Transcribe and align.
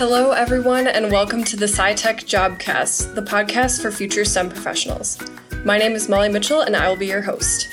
Hello, 0.00 0.30
everyone, 0.30 0.86
and 0.86 1.12
welcome 1.12 1.44
to 1.44 1.58
the 1.58 1.66
SciTech 1.66 2.24
Jobcast, 2.24 3.14
the 3.14 3.20
podcast 3.20 3.82
for 3.82 3.92
future 3.92 4.24
STEM 4.24 4.48
professionals. 4.48 5.18
My 5.62 5.76
name 5.76 5.92
is 5.92 6.08
Molly 6.08 6.30
Mitchell, 6.30 6.62
and 6.62 6.74
I 6.74 6.88
will 6.88 6.96
be 6.96 7.08
your 7.08 7.20
host. 7.20 7.68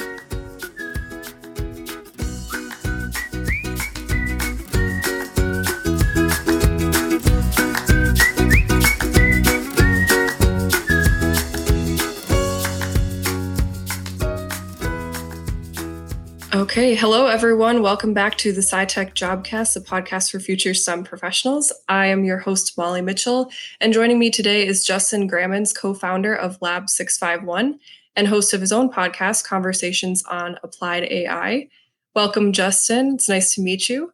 Okay, 16.77 16.93
hello 16.93 17.25
everyone. 17.25 17.81
Welcome 17.81 18.13
back 18.13 18.37
to 18.37 18.51
the 18.51 18.61
SciTech 18.61 19.15
Jobcast, 19.15 19.75
a 19.75 19.79
podcast 19.79 20.29
for 20.29 20.39
future 20.39 20.75
STEM 20.75 21.05
professionals. 21.05 21.73
I 21.89 22.05
am 22.05 22.23
your 22.23 22.37
host, 22.37 22.77
Molly 22.77 23.01
Mitchell, 23.01 23.51
and 23.81 23.91
joining 23.91 24.19
me 24.19 24.29
today 24.29 24.63
is 24.67 24.85
Justin 24.85 25.25
Grammens, 25.25 25.73
co 25.73 25.95
founder 25.95 26.35
of 26.35 26.61
Lab 26.61 26.87
651 26.87 27.79
and 28.15 28.27
host 28.27 28.53
of 28.53 28.61
his 28.61 28.71
own 28.71 28.91
podcast, 28.91 29.43
Conversations 29.43 30.23
on 30.25 30.59
Applied 30.61 31.05
AI. 31.05 31.67
Welcome, 32.13 32.53
Justin. 32.53 33.15
It's 33.15 33.27
nice 33.27 33.55
to 33.55 33.61
meet 33.61 33.89
you. 33.89 34.13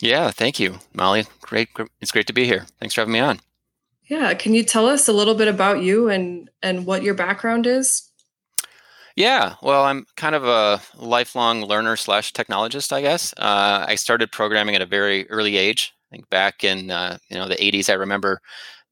Yeah, 0.00 0.30
thank 0.30 0.60
you, 0.60 0.78
Molly. 0.94 1.26
Great. 1.40 1.70
It's 2.00 2.12
great 2.12 2.28
to 2.28 2.32
be 2.32 2.44
here. 2.44 2.66
Thanks 2.78 2.94
for 2.94 3.00
having 3.00 3.14
me 3.14 3.18
on. 3.18 3.40
Yeah, 4.04 4.32
can 4.34 4.54
you 4.54 4.62
tell 4.62 4.86
us 4.86 5.08
a 5.08 5.12
little 5.12 5.34
bit 5.34 5.48
about 5.48 5.82
you 5.82 6.08
and 6.08 6.50
and 6.62 6.86
what 6.86 7.02
your 7.02 7.14
background 7.14 7.66
is? 7.66 8.08
Yeah, 9.16 9.54
well, 9.62 9.84
I'm 9.84 10.06
kind 10.16 10.34
of 10.34 10.44
a 10.44 10.80
lifelong 10.96 11.62
learner 11.64 11.96
slash 11.96 12.32
technologist, 12.32 12.92
I 12.92 13.00
guess. 13.00 13.32
Uh, 13.38 13.84
I 13.88 13.94
started 13.94 14.30
programming 14.30 14.74
at 14.74 14.82
a 14.82 14.86
very 14.86 15.28
early 15.30 15.56
age. 15.56 15.94
I 16.12 16.16
think 16.16 16.28
back 16.30 16.64
in 16.64 16.90
uh, 16.90 17.18
you 17.30 17.36
know 17.38 17.48
the 17.48 17.62
80s, 17.64 17.88
I 17.88 17.94
remember 17.94 18.40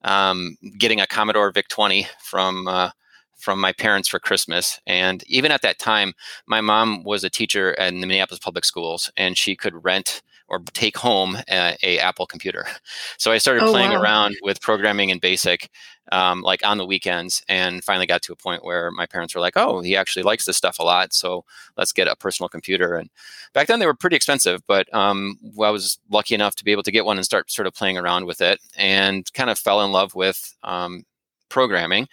um, 0.05 0.57
getting 0.79 1.01
a 1.01 1.07
Commodore 1.09 1.51
VIC 1.53 1.69
20 1.69 2.07
from 2.23 2.69
uh, 2.69 2.91
from 3.37 3.61
my 3.61 3.73
parents 3.73 4.09
for 4.09 4.21
Christmas. 4.21 4.81
And 4.87 5.25
even 5.27 5.53
at 5.53 5.63
that 5.63 5.79
time, 5.81 6.15
my 6.47 6.61
mom 6.61 7.05
was 7.05 7.25
a 7.25 7.31
teacher 7.31 7.73
in 7.73 8.01
the 8.01 8.07
Minneapolis 8.07 8.41
public 8.41 8.67
schools, 8.67 9.11
and 9.17 9.39
she 9.39 9.57
could 9.57 9.85
rent 9.85 10.23
or 10.49 10.61
take 10.73 10.97
home 10.97 11.37
a, 11.51 11.77
a 11.83 11.99
Apple 11.99 12.27
computer. 12.27 12.67
So 13.17 13.33
I 13.33 13.39
started 13.39 13.63
oh, 13.63 13.71
playing 13.71 13.93
wow. 13.93 14.03
around 14.03 14.37
with 14.43 14.61
programming 14.61 15.09
in 15.09 15.19
BASIC, 15.19 15.69
um, 16.13 16.43
like 16.43 16.65
on 16.67 16.79
the 16.79 16.85
weekends, 16.85 17.43
and 17.49 17.83
finally 17.83 18.07
got 18.07 18.23
to 18.23 18.33
a 18.33 18.37
point 18.37 18.65
where 18.65 18.91
my 18.91 19.07
parents 19.07 19.35
were 19.35 19.41
like, 19.41 19.57
"Oh, 19.57 19.81
he 19.81 19.97
actually 19.97 20.25
likes 20.25 20.45
this 20.45 20.57
stuff 20.57 20.79
a 20.79 20.83
lot, 20.83 21.15
so 21.15 21.45
let's 21.77 21.93
get 21.93 22.09
a 22.09 22.17
personal 22.17 22.49
computer." 22.49 22.97
And 22.97 23.09
back 23.55 23.69
then 23.69 23.79
they 23.79 23.87
were 23.87 23.95
pretty 23.95 24.17
expensive, 24.17 24.63
but 24.67 24.93
um, 24.93 25.39
I 25.63 25.71
was 25.71 25.99
lucky 26.11 26.35
enough 26.35 26.57
to 26.57 26.65
be 26.65 26.73
able 26.73 26.83
to 26.83 26.93
get 26.93 27.05
one 27.05 27.17
and 27.17 27.25
start 27.25 27.51
sort 27.51 27.67
of 27.67 27.75
playing 27.75 27.97
around 27.97 28.27
with 28.27 28.41
it, 28.41 28.61
and 28.77 29.33
kind 29.33 29.51
of 29.51 29.59
fell 29.59 29.83
in 29.83 29.93
love 29.93 30.15
with 30.15 30.55
um, 30.63 31.05
programming. 31.49 32.09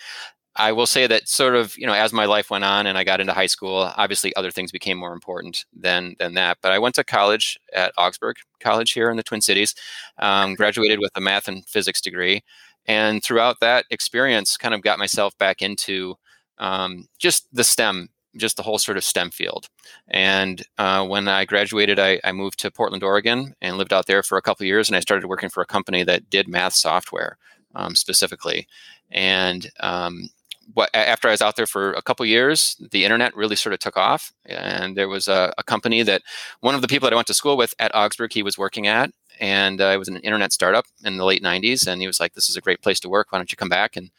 I 0.61 0.71
will 0.71 0.85
say 0.85 1.07
that 1.07 1.27
sort 1.27 1.55
of, 1.55 1.75
you 1.75 1.87
know, 1.87 1.93
as 1.93 2.13
my 2.13 2.25
life 2.25 2.51
went 2.51 2.63
on 2.63 2.85
and 2.85 2.95
I 2.95 3.03
got 3.03 3.19
into 3.19 3.33
high 3.33 3.47
school, 3.47 3.91
obviously 3.97 4.35
other 4.35 4.51
things 4.51 4.71
became 4.71 4.97
more 4.97 5.11
important 5.11 5.65
than 5.73 6.15
than 6.19 6.35
that. 6.35 6.59
But 6.61 6.71
I 6.71 6.77
went 6.77 6.93
to 6.95 7.03
college 7.03 7.59
at 7.73 7.91
Augsburg 7.97 8.35
College 8.59 8.91
here 8.91 9.09
in 9.09 9.17
the 9.17 9.23
Twin 9.23 9.41
Cities, 9.41 9.73
um, 10.19 10.53
graduated 10.53 10.99
with 10.99 11.11
a 11.15 11.21
math 11.21 11.47
and 11.47 11.65
physics 11.67 11.99
degree, 11.99 12.43
and 12.85 13.23
throughout 13.23 13.59
that 13.61 13.85
experience, 13.89 14.55
kind 14.55 14.75
of 14.75 14.83
got 14.83 14.99
myself 14.99 15.35
back 15.39 15.63
into 15.63 16.15
um, 16.59 17.07
just 17.17 17.47
the 17.51 17.63
STEM, 17.63 18.09
just 18.37 18.55
the 18.55 18.63
whole 18.63 18.77
sort 18.77 18.97
of 18.97 19.03
STEM 19.03 19.31
field. 19.31 19.67
And 20.09 20.61
uh, 20.77 21.05
when 21.07 21.27
I 21.27 21.45
graduated, 21.45 21.97
I, 21.97 22.19
I, 22.23 22.31
moved 22.33 22.59
to 22.59 22.69
Portland, 22.69 23.03
Oregon, 23.03 23.55
and 23.61 23.77
lived 23.77 23.93
out 23.93 24.05
there 24.05 24.21
for 24.21 24.37
a 24.37 24.43
couple 24.43 24.67
years. 24.67 24.87
And 24.87 24.95
I 24.95 24.99
started 24.99 25.27
working 25.27 25.49
for 25.49 25.61
a 25.61 25.65
company 25.65 26.03
that 26.03 26.29
did 26.29 26.47
math 26.47 26.73
software 26.73 27.37
um, 27.73 27.95
specifically. 27.95 28.67
And 29.09 29.69
um, 29.79 30.29
what, 30.73 30.89
after 30.93 31.27
I 31.27 31.31
was 31.31 31.41
out 31.41 31.55
there 31.55 31.67
for 31.67 31.93
a 31.93 32.01
couple 32.01 32.25
years, 32.25 32.75
the 32.91 33.03
internet 33.03 33.35
really 33.35 33.55
sort 33.55 33.73
of 33.73 33.79
took 33.79 33.97
off. 33.97 34.31
And 34.45 34.95
there 34.95 35.09
was 35.09 35.27
a, 35.27 35.53
a, 35.57 35.63
company 35.63 36.03
that 36.03 36.21
one 36.59 36.75
of 36.75 36.81
the 36.81 36.87
people 36.87 37.05
that 37.07 37.13
I 37.13 37.15
went 37.15 37.27
to 37.27 37.33
school 37.33 37.57
with 37.57 37.73
at 37.79 37.93
Augsburg, 37.95 38.33
he 38.33 38.43
was 38.43 38.57
working 38.57 38.87
at, 38.87 39.11
and 39.39 39.81
uh, 39.81 39.85
it 39.85 39.97
was 39.97 40.07
an 40.07 40.17
internet 40.17 40.53
startup 40.53 40.85
in 41.03 41.17
the 41.17 41.25
late 41.25 41.43
90s. 41.43 41.87
And 41.87 42.01
he 42.01 42.07
was 42.07 42.19
like, 42.19 42.33
This 42.33 42.49
is 42.49 42.55
a 42.55 42.61
great 42.61 42.81
place 42.81 42.99
to 43.01 43.09
work. 43.09 43.31
Why 43.31 43.39
don't 43.39 43.51
you 43.51 43.57
come 43.57 43.69
back 43.69 43.95
and 43.95 44.11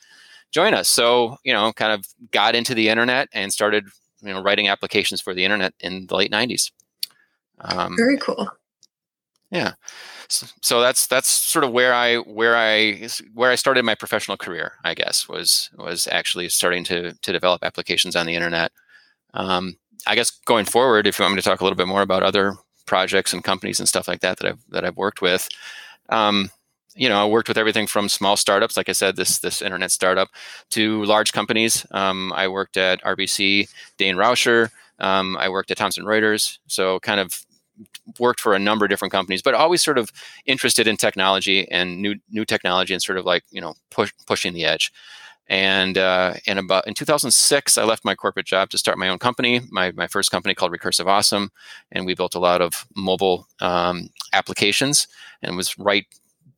join 0.51 0.75
us? 0.75 0.89
So, 0.89 1.37
you 1.45 1.53
know, 1.53 1.73
kind 1.73 1.93
of 1.93 2.07
got 2.31 2.55
into 2.55 2.75
the 2.75 2.89
internet 2.89 3.29
and 3.33 3.53
started, 3.53 3.87
you 4.23 4.33
know, 4.33 4.43
writing 4.43 4.69
applications 4.69 5.21
for 5.21 5.35
the 5.35 5.45
internet 5.45 5.75
in 5.81 6.07
the 6.07 6.17
late 6.17 6.33
90s. 6.33 6.73
Um, 7.61 7.97
Very 7.97 8.19
cool. 8.19 8.51
Yeah 9.51 9.75
so 10.61 10.81
that's 10.81 11.07
that's 11.07 11.29
sort 11.29 11.65
of 11.65 11.73
where 11.73 11.95
I 11.95 12.17
where 12.17 12.57
I 12.57 13.09
where 13.35 13.51
I 13.51 13.55
started 13.55 13.85
my 13.85 13.95
professional 13.95 14.37
career. 14.37 14.73
I 14.85 14.95
guess 14.95 15.29
was 15.29 15.71
was 15.77 16.09
actually 16.11 16.49
starting 16.49 16.85
to 16.85 17.13
to 17.13 17.33
develop 17.33 17.65
applications 17.65 18.17
on 18.17 18.27
the 18.27 18.35
internet. 18.35 18.73
Um, 19.35 19.77
I 20.07 20.15
guess 20.15 20.31
going 20.47 20.65
forward, 20.65 21.07
if 21.07 21.19
you 21.19 21.25
want 21.25 21.35
me 21.35 21.41
to 21.41 21.49
talk 21.49 21.61
a 21.61 21.65
little 21.65 21.77
bit 21.77 21.89
more 21.89 22.03
about 22.03 22.23
other 22.23 22.55
projects 22.87 23.33
and 23.33 23.45
companies 23.45 23.79
and 23.79 23.89
stuff 23.89 24.09
like 24.09 24.21
that 24.21 24.39
that 24.39 24.49
I've 24.49 24.61
that 24.71 24.85
I've 24.85 24.97
worked 24.97 25.23
with, 25.23 25.49
um, 26.09 26.51
you 26.95 27.09
know, 27.09 27.23
I 27.23 27.27
worked 27.27 27.49
with 27.49 27.59
everything 27.59 27.87
from 27.87 28.09
small 28.09 28.37
startups, 28.37 28.77
like 28.77 28.89
I 28.89 28.93
said, 28.93 29.17
this 29.17 29.39
this 29.39 29.63
internet 29.63 29.91
startup, 29.91 30.29
to 30.71 31.05
large 31.05 31.33
companies. 31.33 31.87
Um, 31.91 32.33
I 32.35 32.49
worked 32.49 32.77
at 32.77 33.03
RBC, 33.03 33.69
Dain 33.99 34.17
Rauscher. 34.17 34.71
Um, 34.99 35.37
I 35.39 35.49
worked 35.49 35.71
at 35.71 35.77
Thomson 35.77 36.05
Reuters. 36.05 36.59
So 36.67 37.01
kind 37.01 37.21
of 37.21 37.45
worked 38.19 38.41
for 38.41 38.55
a 38.55 38.59
number 38.59 38.85
of 38.85 38.91
different 38.91 39.13
companies, 39.13 39.43
but 39.43 39.55
always 39.55 39.83
sort 39.83 39.99
of 39.99 40.11
interested 40.47 40.87
in 40.87 40.97
technology 40.97 41.71
and 41.71 42.01
new 42.01 42.17
new 42.31 42.45
technology 42.45 42.93
and 42.95 43.03
sort 43.03 43.19
of 43.19 43.25
like 43.25 43.45
you 43.51 43.61
know 43.61 43.75
push, 43.91 44.13
pushing 44.27 44.53
the 44.53 44.65
edge. 44.65 44.93
And 45.49 45.99
uh, 45.99 46.35
in 46.47 46.59
about 46.59 46.87
in 46.87 46.95
2006, 46.95 47.77
I 47.77 47.85
left 47.85 48.05
my 48.05 48.15
corporate 48.15 48.47
job 48.47 48.71
to 48.71 48.79
start 48.79 48.99
my 48.99 49.09
own 49.09 49.19
company. 49.19 49.61
My 49.71 49.93
my 49.93 50.07
first 50.07 50.31
company 50.31 50.55
called 50.55 50.73
Recursive 50.73 51.07
Awesome, 51.07 51.51
and 51.91 52.07
we 52.07 52.15
built 52.15 52.35
a 52.35 52.41
lot 52.41 52.63
of 52.63 52.87
mobile 52.97 53.47
um, 53.61 54.09
applications. 54.33 55.09
And 55.43 55.57
was 55.57 55.77
right 55.79 56.07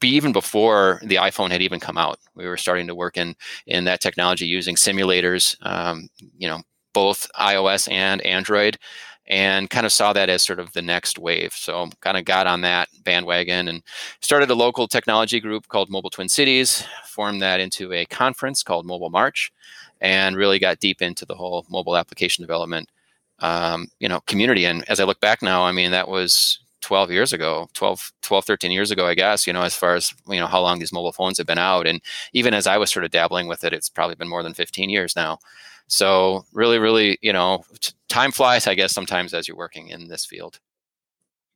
even 0.03 0.33
before 0.33 1.01
the 1.03 1.17
iPhone 1.17 1.51
had 1.51 1.63
even 1.63 1.81
come 1.81 1.97
out. 1.97 2.19
We 2.35 2.47
were 2.47 2.59
starting 2.59 2.87
to 2.89 2.95
work 2.95 3.17
in 3.17 3.35
in 3.67 3.85
that 3.85 4.01
technology 4.01 4.47
using 4.47 4.77
simulators. 4.77 5.57
Um, 5.63 6.09
you 6.37 6.47
know, 6.47 6.63
both 6.93 7.27
iOS 7.39 7.91
and 7.91 8.21
Android 8.23 8.79
and 9.27 9.71
kind 9.71 9.87
of 9.87 9.93
saw 9.93 10.13
that 10.13 10.29
as 10.29 10.45
sort 10.45 10.59
of 10.59 10.73
the 10.73 10.83
next 10.83 11.19
wave. 11.19 11.53
So 11.55 11.89
kind 12.01 12.17
of 12.17 12.25
got 12.25 12.47
on 12.47 12.61
that 12.61 12.89
bandwagon 13.05 13.69
and 13.69 13.83
started 14.21 14.51
a 14.51 14.55
local 14.55 14.87
technology 14.87 15.41
group 15.41 15.69
called 15.69 15.91
Mobile 15.91 16.11
Twin 16.11 16.29
Cities, 16.29 16.85
formed 17.07 17.41
that 17.43 17.61
into 17.61 17.93
a 17.93 18.05
conference 18.07 18.63
called 18.63 18.85
Mobile 18.85 19.11
March, 19.11 19.53
and 20.01 20.37
really 20.37 20.59
got 20.59 20.81
deep 20.81 21.01
into 21.01 21.25
the 21.25 21.35
whole 21.35 21.65
mobile 21.71 21.97
application 21.97 22.43
development, 22.43 22.91
um, 23.39 23.87
you 23.99 24.09
know, 24.09 24.21
community. 24.27 24.67
And 24.67 24.89
as 24.91 25.01
I 25.01 25.05
look 25.05 25.21
back 25.21 25.41
now, 25.41 25.65
I 25.65 25.73
mean, 25.73 25.91
that 25.93 26.09
was 26.09 26.59
12 26.83 27.11
years 27.11 27.33
ago 27.33 27.67
12 27.73 28.13
12 28.21 28.45
13 28.45 28.71
years 28.71 28.91
ago 28.91 29.07
i 29.07 29.15
guess 29.15 29.47
you 29.47 29.55
know 29.55 29.63
as 29.63 29.75
far 29.75 29.95
as 29.95 30.13
you 30.29 30.39
know 30.39 30.47
how 30.47 30.61
long 30.61 30.79
these 30.79 30.93
mobile 30.93 31.13
phones 31.13 31.39
have 31.39 31.47
been 31.47 31.57
out 31.57 31.87
and 31.87 32.03
even 32.35 32.53
as 32.53 32.67
i 32.67 32.77
was 32.77 32.93
sort 32.93 33.07
of 33.07 33.11
dabbling 33.11 33.49
with 33.49 33.65
it 33.65 33.73
it's 33.73 33.89
probably 33.89 34.15
been 34.15 34.29
more 34.29 34.43
than 34.43 34.53
15 34.53 34.91
years 34.91 35.17
now 35.17 35.39
so 35.87 36.45
really, 36.53 36.79
really, 36.79 37.19
you 37.23 37.33
know, 37.33 37.65
time 38.09 38.33
flies, 38.33 38.67
I 38.67 38.75
guess, 38.75 38.93
sometimes 38.93 39.35
as 39.35 39.47
you're 39.47 39.57
working 39.57 39.89
in 39.89 40.09
this 40.09 40.25
field. 40.25 40.61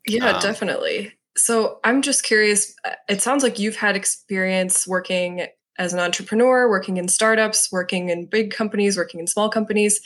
Yeah, 0.06 0.30
um, 0.30 0.42
definitely. 0.42 1.12
So 1.36 1.78
I'm 1.84 2.02
just 2.02 2.24
curious. 2.24 2.74
Uh, 2.84 2.92
it 3.08 3.22
sounds 3.22 3.42
like 3.42 3.58
you've 3.58 3.76
had 3.76 3.96
experience 3.96 4.86
working 4.86 5.46
as 5.78 5.92
an 5.92 6.00
entrepreneur, 6.00 6.68
working 6.68 6.96
in 6.96 7.08
startups, 7.08 7.70
working 7.70 8.08
in 8.08 8.26
big 8.26 8.50
companies, 8.50 8.96
working 8.96 9.20
in 9.20 9.26
small 9.26 9.48
companies. 9.48 10.00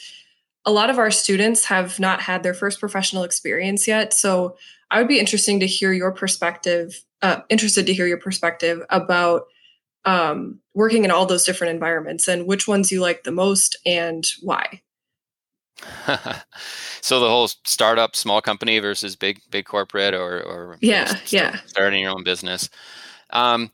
A 0.64 0.70
lot 0.70 0.90
of 0.90 0.98
our 0.98 1.10
students 1.10 1.64
have 1.64 1.98
not 1.98 2.20
had 2.20 2.42
their 2.42 2.54
first 2.54 2.78
professional 2.78 3.24
experience 3.24 3.88
yet. 3.88 4.12
So 4.12 4.56
I 4.90 4.98
would 4.98 5.08
be 5.08 5.19
interesting 5.19 5.58
to 5.60 5.66
hear 5.66 5.92
your 5.92 6.12
perspective, 6.12 7.02
uh, 7.22 7.40
interested 7.48 7.86
to 7.86 7.94
hear 7.94 8.06
your 8.06 8.19
perspective 8.19 8.82
about 8.90 9.44
um, 10.04 10.60
working 10.75 11.04
in 11.04 11.10
all 11.10 11.26
those 11.26 11.44
different 11.44 11.72
environments 11.75 12.28
and 12.28 12.46
which 12.46 12.66
ones 12.66 12.90
you 12.90 13.00
like 13.00 13.25
the 13.25 13.32
most 13.32 13.76
and 13.87 14.25
why. 14.40 14.81
so 17.00 17.20
the 17.20 17.28
whole 17.28 17.49
startup, 17.64 18.14
small 18.14 18.40
company 18.40 18.78
versus 18.78 19.16
big 19.16 19.40
big 19.50 19.64
corporate, 19.64 20.14
or 20.14 20.40
or 20.43 20.78
yeah, 20.81 21.19
yeah, 21.26 21.58
starting 21.66 22.02
your 22.02 22.12
own 22.12 22.22
business. 22.22 22.69
Um, 23.31 23.70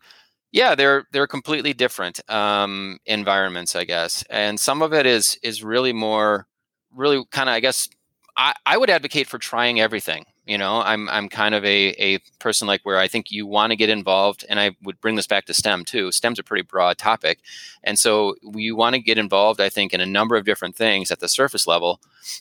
yeah, 0.52 0.74
they're 0.74 1.06
they're 1.12 1.26
completely 1.26 1.74
different 1.74 2.20
um, 2.30 2.98
environments, 3.04 3.76
I 3.76 3.84
guess, 3.84 4.24
and 4.30 4.58
some 4.58 4.80
of 4.80 4.94
it 4.94 5.06
is 5.06 5.38
is 5.42 5.62
really 5.62 5.92
more, 5.92 6.46
really 6.94 7.22
kind 7.30 7.48
of, 7.48 7.54
I 7.54 7.60
guess, 7.60 7.88
I, 8.36 8.54
I 8.64 8.78
would 8.78 8.90
advocate 8.90 9.26
for 9.26 9.38
trying 9.38 9.80
everything 9.80 10.24
you 10.48 10.58
know 10.58 10.80
i'm 10.82 11.08
i'm 11.08 11.28
kind 11.28 11.54
of 11.54 11.64
a, 11.64 11.90
a 11.98 12.18
person 12.38 12.66
like 12.66 12.80
where 12.82 12.98
i 12.98 13.06
think 13.06 13.30
you 13.30 13.46
want 13.46 13.70
to 13.70 13.76
get 13.76 13.88
involved 13.88 14.44
and 14.48 14.58
i 14.58 14.70
would 14.82 15.00
bring 15.00 15.16
this 15.16 15.26
back 15.26 15.44
to 15.46 15.54
stem 15.54 15.84
too. 15.84 16.10
Stem's 16.10 16.38
a 16.38 16.42
pretty 16.42 16.62
broad 16.62 16.98
topic 16.98 17.38
and 17.84 17.98
so 17.98 18.34
you 18.54 18.74
want 18.74 18.94
to 18.94 19.00
get 19.00 19.18
involved 19.18 19.60
i 19.60 19.68
think 19.68 19.92
in 19.92 20.00
a 20.00 20.06
number 20.06 20.36
of 20.36 20.44
different 20.44 20.74
things 20.74 21.10
at 21.10 21.20
the 21.20 21.28
surface 21.28 21.66
level 21.66 22.00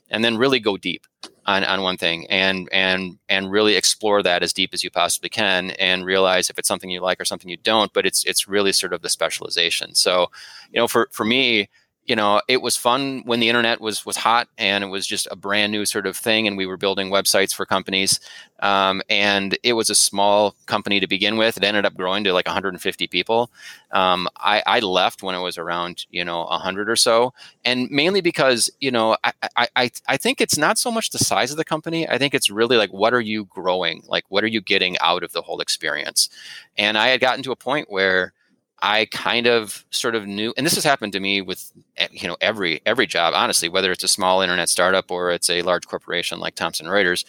and 0.09 0.23
then 0.23 0.37
really 0.37 0.59
go 0.59 0.77
deep 0.77 1.05
on, 1.45 1.63
on 1.63 1.81
one 1.81 1.97
thing 1.97 2.27
and 2.29 2.67
and 2.71 3.17
and 3.29 3.51
really 3.51 3.75
explore 3.75 4.21
that 4.21 4.43
as 4.43 4.53
deep 4.53 4.73
as 4.73 4.83
you 4.83 4.91
possibly 4.91 5.29
can 5.29 5.71
and 5.71 6.05
realize 6.05 6.49
if 6.49 6.59
it's 6.59 6.67
something 6.67 6.89
you 6.89 7.01
like 7.01 7.21
or 7.21 7.25
something 7.25 7.49
you 7.49 7.57
don't 7.57 7.93
but 7.93 8.05
it's 8.05 8.25
it's 8.25 8.47
really 8.47 8.73
sort 8.73 8.93
of 8.93 9.01
the 9.01 9.09
specialization. 9.09 9.95
So 9.95 10.27
you 10.71 10.79
know 10.79 10.87
for 10.87 11.09
for 11.11 11.25
me 11.25 11.69
you 12.07 12.15
know 12.15 12.41
it 12.47 12.61
was 12.61 12.77
fun 12.77 13.21
when 13.25 13.41
the 13.41 13.49
internet 13.49 13.81
was 13.81 14.05
was 14.05 14.15
hot 14.15 14.47
and 14.57 14.83
it 14.83 14.87
was 14.87 15.05
just 15.05 15.27
a 15.29 15.35
brand 15.35 15.71
new 15.71 15.85
sort 15.85 16.07
of 16.07 16.15
thing 16.15 16.47
and 16.47 16.57
we 16.57 16.65
were 16.65 16.77
building 16.77 17.09
websites 17.09 17.53
for 17.53 17.65
companies. 17.65 18.19
Um, 18.59 19.03
and 19.07 19.55
it 19.61 19.73
was 19.73 19.91
a 19.91 19.95
small 19.95 20.55
company 20.65 20.99
to 20.99 21.05
begin 21.05 21.37
with. 21.37 21.57
It 21.57 21.63
ended 21.63 21.85
up 21.85 21.95
growing 21.95 22.23
to 22.23 22.33
like 22.33 22.47
150 22.47 23.05
people. 23.05 23.51
Um, 23.91 24.27
I, 24.37 24.63
I, 24.65 24.79
left 24.79 25.21
when 25.21 25.35
it 25.35 25.41
was 25.41 25.59
around 25.59 26.07
you 26.09 26.25
know 26.25 26.45
100 26.45 26.89
or 26.89 26.95
so. 26.95 27.33
And 27.65 27.91
mainly 27.91 28.21
because 28.21 28.71
you 28.79 28.89
know 28.89 29.17
I, 29.23 29.67
I, 29.75 29.91
I 30.07 30.17
think 30.17 30.39
it's 30.41 30.57
not 30.57 30.77
so 30.77 30.89
much 30.89 31.11
the 31.11 31.19
size 31.19 31.51
of 31.51 31.57
the 31.57 31.65
company. 31.65 32.07
I 32.07 32.17
think 32.17 32.33
it's 32.33 32.49
really 32.49 32.77
like 32.77 32.91
what 32.91 33.13
are 33.13 33.21
you 33.21 33.45
growing? 33.45 34.03
Like 34.07 34.23
what 34.29 34.43
are 34.43 34.47
you 34.47 34.61
getting 34.61 34.97
out 34.99 35.23
of 35.23 35.33
the 35.33 35.41
whole 35.41 35.59
experience? 35.59 36.29
And 36.77 36.97
i 36.97 37.07
had 37.07 37.19
gotten 37.19 37.43
to 37.43 37.51
a 37.51 37.55
point 37.55 37.89
where 37.89 38.33
I 38.81 39.05
kind 39.05 39.47
of 39.47 39.85
sort 39.89 40.15
of 40.15 40.27
knew, 40.27 40.53
and 40.55 40.65
this 40.65 40.75
has 40.75 40.83
happened 40.83 41.13
to 41.13 41.19
me 41.19 41.41
with 41.41 41.71
eh, 41.97 42.07
you 42.11 42.27
know 42.27 42.37
every 42.41 42.81
every 42.85 43.07
job, 43.07 43.33
honestly, 43.35 43.69
whether 43.69 43.91
it's 43.91 44.03
a 44.03 44.07
small 44.07 44.41
internet 44.41 44.69
startup 44.69 45.09
or 45.09 45.31
it's 45.31 45.49
a 45.49 45.61
large 45.63 45.87
corporation 45.87 46.39
like 46.39 46.55
Thomson 46.55 46.85
Reuters. 46.85 47.25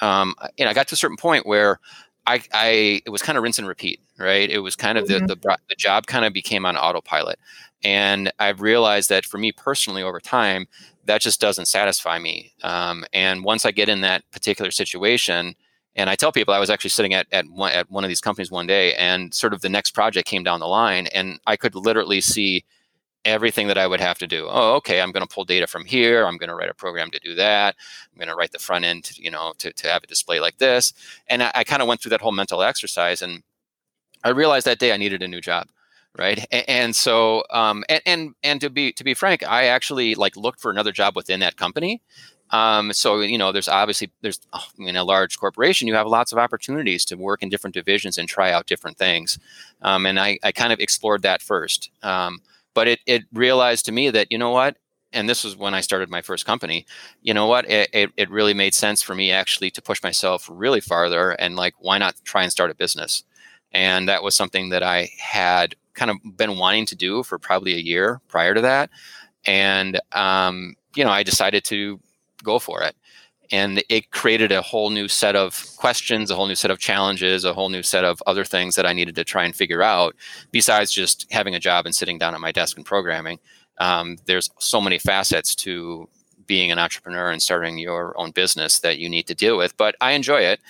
Um, 0.00 0.34
and 0.58 0.68
I 0.68 0.74
got 0.74 0.88
to 0.88 0.94
a 0.94 0.96
certain 0.96 1.16
point 1.16 1.46
where 1.46 1.80
I, 2.26 2.42
I 2.52 3.02
it 3.04 3.10
was 3.10 3.22
kind 3.22 3.36
of 3.36 3.42
rinse 3.44 3.58
and 3.58 3.68
repeat, 3.68 4.00
right? 4.18 4.48
It 4.48 4.60
was 4.60 4.76
kind 4.76 4.98
of 4.98 5.06
mm-hmm. 5.06 5.26
the, 5.26 5.36
the 5.36 5.58
the 5.68 5.74
job 5.76 6.06
kind 6.06 6.24
of 6.24 6.32
became 6.32 6.64
on 6.64 6.76
autopilot, 6.76 7.38
and 7.82 8.32
I've 8.38 8.60
realized 8.60 9.08
that 9.10 9.24
for 9.24 9.38
me 9.38 9.52
personally 9.52 10.02
over 10.02 10.20
time, 10.20 10.68
that 11.06 11.20
just 11.20 11.40
doesn't 11.40 11.66
satisfy 11.66 12.18
me. 12.18 12.52
Um, 12.62 13.04
and 13.12 13.44
once 13.44 13.66
I 13.66 13.72
get 13.72 13.88
in 13.88 14.00
that 14.02 14.30
particular 14.30 14.70
situation, 14.70 15.54
and 15.96 16.10
I 16.10 16.16
tell 16.16 16.32
people 16.32 16.54
I 16.54 16.58
was 16.58 16.70
actually 16.70 16.90
sitting 16.90 17.14
at, 17.14 17.26
at 17.30 17.46
one, 17.48 17.72
at 17.72 17.90
one 17.90 18.04
of 18.04 18.08
these 18.08 18.20
companies 18.20 18.50
one 18.50 18.66
day, 18.66 18.94
and 18.94 19.32
sort 19.32 19.54
of 19.54 19.60
the 19.60 19.68
next 19.68 19.92
project 19.92 20.28
came 20.28 20.42
down 20.42 20.60
the 20.60 20.66
line, 20.66 21.06
and 21.08 21.38
I 21.46 21.56
could 21.56 21.74
literally 21.74 22.20
see 22.20 22.64
everything 23.24 23.68
that 23.68 23.78
I 23.78 23.86
would 23.86 24.00
have 24.00 24.18
to 24.18 24.26
do. 24.26 24.46
Oh, 24.50 24.74
okay, 24.74 25.00
I'm 25.00 25.12
going 25.12 25.26
to 25.26 25.34
pull 25.34 25.44
data 25.44 25.66
from 25.66 25.84
here. 25.84 26.26
I'm 26.26 26.36
going 26.36 26.48
to 26.48 26.54
write 26.54 26.68
a 26.68 26.74
program 26.74 27.10
to 27.10 27.18
do 27.20 27.34
that. 27.36 27.74
I'm 28.12 28.18
going 28.18 28.28
to 28.28 28.34
write 28.34 28.52
the 28.52 28.58
front 28.58 28.84
end, 28.84 29.04
to, 29.04 29.22
you 29.22 29.30
know, 29.30 29.54
to, 29.58 29.72
to 29.72 29.88
have 29.88 30.04
a 30.04 30.06
display 30.06 30.40
like 30.40 30.58
this. 30.58 30.92
And 31.28 31.42
I, 31.42 31.50
I 31.54 31.64
kind 31.64 31.80
of 31.80 31.88
went 31.88 32.00
through 32.00 32.10
that 32.10 32.20
whole 32.20 32.32
mental 32.32 32.62
exercise, 32.62 33.22
and 33.22 33.42
I 34.22 34.30
realized 34.30 34.66
that 34.66 34.78
day 34.78 34.92
I 34.92 34.96
needed 34.96 35.22
a 35.22 35.28
new 35.28 35.40
job 35.40 35.68
right 36.16 36.46
and, 36.52 36.68
and 36.68 36.96
so 36.96 37.42
um, 37.50 37.84
and, 37.88 38.02
and 38.06 38.34
and 38.42 38.60
to 38.60 38.70
be 38.70 38.92
to 38.92 39.04
be 39.04 39.14
frank 39.14 39.42
i 39.42 39.64
actually 39.64 40.14
like 40.14 40.36
looked 40.36 40.60
for 40.60 40.70
another 40.70 40.92
job 40.92 41.16
within 41.16 41.40
that 41.40 41.56
company 41.56 42.00
um, 42.50 42.92
so 42.92 43.20
you 43.20 43.38
know, 43.38 43.52
there's 43.52 43.68
obviously 43.68 44.10
there's 44.20 44.40
oh, 44.52 44.66
in 44.78 44.96
a 44.96 45.04
large 45.04 45.38
corporation, 45.38 45.88
you 45.88 45.94
have 45.94 46.06
lots 46.06 46.32
of 46.32 46.38
opportunities 46.38 47.04
to 47.06 47.16
work 47.16 47.42
in 47.42 47.48
different 47.48 47.74
divisions 47.74 48.18
and 48.18 48.28
try 48.28 48.52
out 48.52 48.66
different 48.66 48.98
things. 48.98 49.38
Um, 49.82 50.06
and 50.06 50.20
I, 50.20 50.38
I 50.42 50.52
kind 50.52 50.72
of 50.72 50.80
explored 50.80 51.22
that 51.22 51.42
first. 51.42 51.90
Um, 52.02 52.40
but 52.74 52.88
it 52.88 53.00
it 53.06 53.24
realized 53.32 53.86
to 53.86 53.92
me 53.92 54.10
that 54.10 54.30
you 54.30 54.38
know 54.38 54.50
what, 54.50 54.76
and 55.12 55.28
this 55.28 55.44
was 55.44 55.56
when 55.56 55.74
I 55.74 55.80
started 55.80 56.10
my 56.10 56.22
first 56.22 56.44
company. 56.44 56.86
You 57.22 57.34
know 57.34 57.46
what, 57.46 57.68
it, 57.70 57.88
it, 57.92 58.10
it 58.16 58.30
really 58.30 58.54
made 58.54 58.74
sense 58.74 59.00
for 59.02 59.14
me 59.14 59.30
actually 59.30 59.70
to 59.72 59.82
push 59.82 60.02
myself 60.02 60.48
really 60.52 60.80
farther 60.80 61.30
and 61.32 61.56
like 61.56 61.74
why 61.78 61.98
not 61.98 62.14
try 62.24 62.42
and 62.42 62.52
start 62.52 62.70
a 62.70 62.74
business. 62.74 63.24
And 63.72 64.08
that 64.08 64.22
was 64.22 64.36
something 64.36 64.68
that 64.68 64.82
I 64.82 65.10
had 65.18 65.74
kind 65.94 66.10
of 66.10 66.18
been 66.36 66.58
wanting 66.58 66.86
to 66.86 66.96
do 66.96 67.22
for 67.22 67.38
probably 67.38 67.74
a 67.74 67.78
year 67.78 68.20
prior 68.28 68.54
to 68.54 68.60
that. 68.60 68.90
And 69.46 70.00
um, 70.12 70.74
you 70.94 71.04
know, 71.04 71.10
I 71.10 71.22
decided 71.22 71.64
to 71.64 72.00
go 72.44 72.58
for 72.58 72.82
it. 72.82 72.94
And 73.50 73.82
it 73.88 74.10
created 74.10 74.52
a 74.52 74.62
whole 74.62 74.90
new 74.90 75.06
set 75.06 75.36
of 75.36 75.66
questions, 75.76 76.30
a 76.30 76.34
whole 76.34 76.46
new 76.46 76.54
set 76.54 76.70
of 76.70 76.78
challenges, 76.78 77.44
a 77.44 77.52
whole 77.52 77.68
new 77.68 77.82
set 77.82 78.04
of 78.04 78.22
other 78.26 78.44
things 78.44 78.74
that 78.76 78.86
I 78.86 78.92
needed 78.92 79.14
to 79.16 79.24
try 79.24 79.44
and 79.44 79.54
figure 79.54 79.82
out 79.82 80.16
besides 80.50 80.92
just 80.92 81.26
having 81.30 81.54
a 81.54 81.60
job 81.60 81.84
and 81.84 81.94
sitting 81.94 82.18
down 82.18 82.34
at 82.34 82.40
my 82.40 82.52
desk 82.52 82.76
and 82.76 82.86
programming. 82.86 83.38
Um, 83.78 84.16
there's 84.26 84.50
so 84.58 84.80
many 84.80 84.98
facets 84.98 85.54
to 85.56 86.08
being 86.46 86.70
an 86.70 86.78
entrepreneur 86.78 87.30
and 87.30 87.42
starting 87.42 87.78
your 87.78 88.18
own 88.18 88.30
business 88.30 88.80
that 88.80 88.98
you 88.98 89.08
need 89.08 89.26
to 89.26 89.34
deal 89.34 89.56
with. 89.56 89.76
But 89.76 89.94
I 90.00 90.12
enjoy 90.12 90.40
it. 90.40 90.60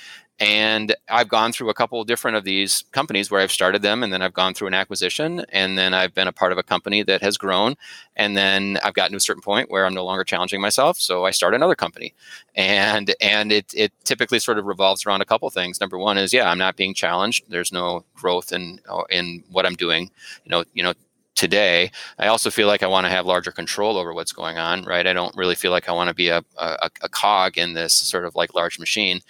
And 0.41 0.94
I've 1.09 1.29
gone 1.29 1.53
through 1.53 1.69
a 1.69 1.75
couple 1.75 2.01
of 2.01 2.07
different 2.07 2.37
of 2.37 2.45
these 2.45 2.85
companies 2.93 3.31
where 3.31 3.41
I've 3.41 3.53
started 3.53 3.83
them, 3.83 4.03
and 4.03 4.13
then 4.13 4.23
I've 4.23 4.33
gone 4.33 4.55
through 4.55 4.69
an 4.69 4.75
acquisition, 4.75 5.45
and 5.51 5.77
then 5.77 5.93
I've 5.93 6.15
been 6.15 6.29
a 6.29 6.33
part 6.33 6.51
of 6.51 6.59
a 6.59 6.63
company 6.63 7.03
that 7.03 7.21
has 7.21 7.37
grown, 7.37 7.75
and 8.17 8.37
then 8.37 8.79
I've 8.83 8.95
gotten 8.95 9.13
to 9.13 9.19
a 9.19 9.21
certain 9.21 9.43
point 9.43 9.71
where 9.71 9.85
I'm 9.85 9.93
no 9.95 10.05
longer 10.05 10.25
challenging 10.25 10.61
myself, 10.61 10.99
so 10.99 11.27
I 11.27 11.31
start 11.31 11.55
another 11.55 11.75
company, 11.75 12.15
and 12.55 13.15
and 13.21 13.53
it 13.53 13.73
it 13.75 13.93
typically 14.05 14.39
sort 14.39 14.59
of 14.59 14.65
revolves 14.65 15.05
around 15.05 15.21
a 15.21 15.27
couple 15.27 15.49
things. 15.51 15.81
Number 15.81 15.99
one 15.99 16.17
is 16.17 16.33
yeah, 16.33 16.49
I'm 16.51 16.59
not 16.59 16.77
being 16.77 16.95
challenged. 16.95 17.45
There's 17.49 17.73
no 17.73 18.05
growth 18.15 18.53
in 18.53 18.81
in 19.11 19.45
what 19.51 19.67
I'm 19.67 19.77
doing. 19.77 20.11
You 20.45 20.51
know, 20.51 20.65
you 20.73 20.83
know, 20.83 20.95
today. 21.35 21.91
I 22.19 22.29
also 22.29 22.51
feel 22.51 22.69
like 22.69 22.83
I 22.83 22.87
want 22.87 23.05
to 23.07 23.11
have 23.11 23.27
larger 23.27 23.51
control 23.51 23.99
over 23.99 24.15
what's 24.15 24.33
going 24.33 24.57
on, 24.59 24.85
right? 24.85 25.07
I 25.07 25.13
don't 25.13 25.37
really 25.37 25.55
feel 25.55 25.71
like 25.71 25.89
I 25.89 25.93
want 25.93 26.09
to 26.09 26.15
be 26.15 26.29
a, 26.29 26.43
a, 26.57 26.91
a 27.03 27.09
cog 27.09 27.59
in 27.59 27.75
this 27.75 27.93
sort 27.93 28.25
of 28.25 28.35
like 28.37 28.55
large 28.55 28.79
machine 28.79 29.21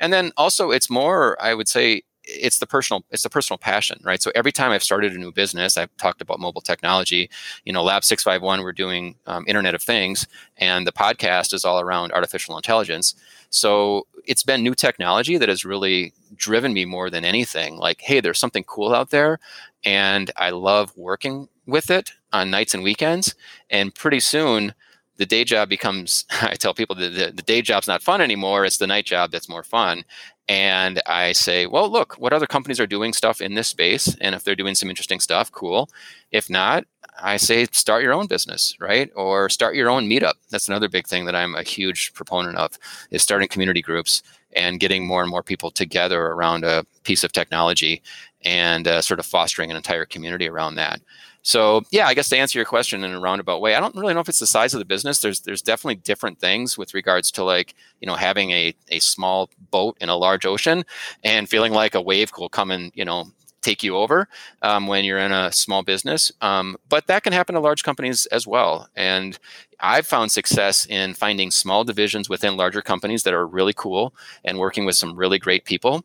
and 0.00 0.12
then 0.12 0.32
also 0.36 0.70
it's 0.70 0.90
more 0.90 1.40
i 1.42 1.54
would 1.54 1.68
say 1.68 2.02
it's 2.24 2.58
the 2.58 2.66
personal 2.66 3.04
it's 3.10 3.22
the 3.22 3.30
personal 3.30 3.58
passion 3.58 4.00
right? 4.04 4.22
So 4.22 4.30
every 4.34 4.52
time 4.52 4.70
i've 4.72 4.82
started 4.82 5.12
a 5.12 5.18
new 5.18 5.32
business 5.32 5.76
i've 5.76 5.94
talked 5.96 6.20
about 6.20 6.38
mobile 6.40 6.60
technology 6.60 7.30
you 7.64 7.72
know 7.72 7.82
lab 7.82 8.04
651 8.04 8.62
we're 8.62 8.72
doing 8.72 9.16
um, 9.26 9.44
internet 9.46 9.74
of 9.74 9.82
things 9.82 10.26
and 10.58 10.86
the 10.86 10.92
podcast 10.92 11.54
is 11.54 11.64
all 11.64 11.80
around 11.80 12.12
artificial 12.12 12.56
intelligence. 12.56 13.14
So 13.50 14.06
it's 14.26 14.42
been 14.44 14.62
new 14.62 14.74
technology 14.74 15.38
that 15.38 15.48
has 15.48 15.64
really 15.64 16.12
driven 16.36 16.72
me 16.72 16.84
more 16.84 17.10
than 17.10 17.24
anything. 17.24 17.76
Like 17.76 18.00
hey 18.00 18.20
there's 18.20 18.38
something 18.38 18.64
cool 18.64 18.94
out 18.94 19.10
there 19.10 19.38
and 19.84 20.30
i 20.36 20.50
love 20.50 20.92
working 20.96 21.48
with 21.66 21.90
it 21.90 22.12
on 22.32 22.50
nights 22.50 22.74
and 22.74 22.82
weekends 22.82 23.34
and 23.70 23.94
pretty 23.94 24.20
soon 24.20 24.74
the 25.20 25.26
day 25.26 25.44
job 25.44 25.68
becomes 25.68 26.24
i 26.42 26.54
tell 26.54 26.74
people 26.74 26.96
that 26.96 27.10
the, 27.10 27.30
the 27.30 27.42
day 27.42 27.62
job's 27.62 27.86
not 27.86 28.02
fun 28.02 28.20
anymore 28.20 28.64
it's 28.64 28.78
the 28.78 28.86
night 28.86 29.04
job 29.04 29.30
that's 29.30 29.48
more 29.48 29.62
fun. 29.62 30.02
And 30.48 31.00
i 31.06 31.30
say 31.32 31.66
well 31.66 31.88
look 31.88 32.14
what 32.14 32.32
other 32.32 32.46
companies 32.46 32.80
are 32.80 32.86
doing 32.86 33.12
stuff 33.12 33.40
in 33.40 33.54
this 33.54 33.68
space? 33.68 34.16
And 34.20 34.34
if 34.34 34.42
they're 34.42 34.56
doing 34.56 34.74
some 34.74 34.90
interesting 34.90 35.20
stuff 35.20 35.52
cool. 35.52 35.88
If 36.32 36.50
not 36.50 36.84
i 37.22 37.36
say 37.36 37.66
start 37.70 38.02
your 38.02 38.14
own 38.14 38.26
business 38.26 38.74
right? 38.80 39.10
Or 39.14 39.48
start 39.50 39.76
your 39.76 39.90
own 39.90 40.08
meetup. 40.08 40.34
That's 40.50 40.68
another 40.68 40.88
big 40.88 41.06
thing 41.06 41.26
that 41.26 41.36
i'm 41.36 41.54
a 41.54 41.62
huge 41.62 42.12
proponent 42.14 42.56
of 42.56 42.78
is 43.10 43.22
starting 43.22 43.48
community 43.48 43.82
groups 43.82 44.22
and 44.56 44.80
getting 44.80 45.06
more 45.06 45.22
and 45.22 45.30
more 45.30 45.44
people 45.44 45.70
together 45.70 46.20
around 46.28 46.64
a 46.64 46.84
piece 47.04 47.22
of 47.22 47.30
technology 47.30 48.02
and 48.44 48.88
uh, 48.88 49.00
sort 49.00 49.20
of 49.20 49.26
fostering 49.26 49.70
an 49.70 49.76
entire 49.76 50.06
community 50.06 50.48
around 50.48 50.74
that 50.74 51.00
so 51.42 51.82
yeah, 51.90 52.06
I 52.06 52.14
guess 52.14 52.28
to 52.30 52.36
answer 52.36 52.58
your 52.58 52.66
question 52.66 53.02
in 53.02 53.12
a 53.12 53.20
roundabout 53.20 53.60
way, 53.60 53.74
I 53.74 53.80
don't 53.80 53.94
really 53.94 54.14
know 54.14 54.20
if 54.20 54.28
it's 54.28 54.40
the 54.40 54.46
size 54.46 54.74
of 54.74 54.78
the 54.78 54.84
business. 54.84 55.20
There's 55.20 55.40
there's 55.40 55.62
definitely 55.62 55.96
different 55.96 56.38
things 56.38 56.76
with 56.76 56.94
regards 56.94 57.30
to 57.32 57.44
like 57.44 57.74
you 58.00 58.06
know 58.06 58.14
having 58.14 58.50
a 58.50 58.74
a 58.88 58.98
small 59.00 59.50
boat 59.70 59.96
in 60.00 60.08
a 60.08 60.16
large 60.16 60.44
ocean 60.44 60.84
and 61.24 61.48
feeling 61.48 61.72
like 61.72 61.94
a 61.94 62.02
wave 62.02 62.30
will 62.38 62.48
come 62.50 62.70
and 62.70 62.92
you 62.94 63.04
know 63.04 63.26
take 63.62 63.82
you 63.82 63.96
over 63.96 64.26
um, 64.62 64.86
when 64.86 65.04
you're 65.04 65.18
in 65.18 65.32
a 65.32 65.52
small 65.52 65.82
business. 65.82 66.32
Um, 66.40 66.76
but 66.88 67.06
that 67.06 67.22
can 67.22 67.32
happen 67.32 67.54
to 67.54 67.60
large 67.60 67.82
companies 67.82 68.26
as 68.26 68.46
well. 68.46 68.88
And 68.96 69.38
I've 69.80 70.06
found 70.06 70.32
success 70.32 70.86
in 70.88 71.14
finding 71.14 71.50
small 71.50 71.84
divisions 71.84 72.28
within 72.28 72.56
larger 72.56 72.82
companies 72.82 73.22
that 73.24 73.34
are 73.34 73.46
really 73.46 73.72
cool 73.74 74.14
and 74.44 74.58
working 74.58 74.84
with 74.84 74.96
some 74.96 75.16
really 75.16 75.38
great 75.38 75.64
people. 75.64 76.04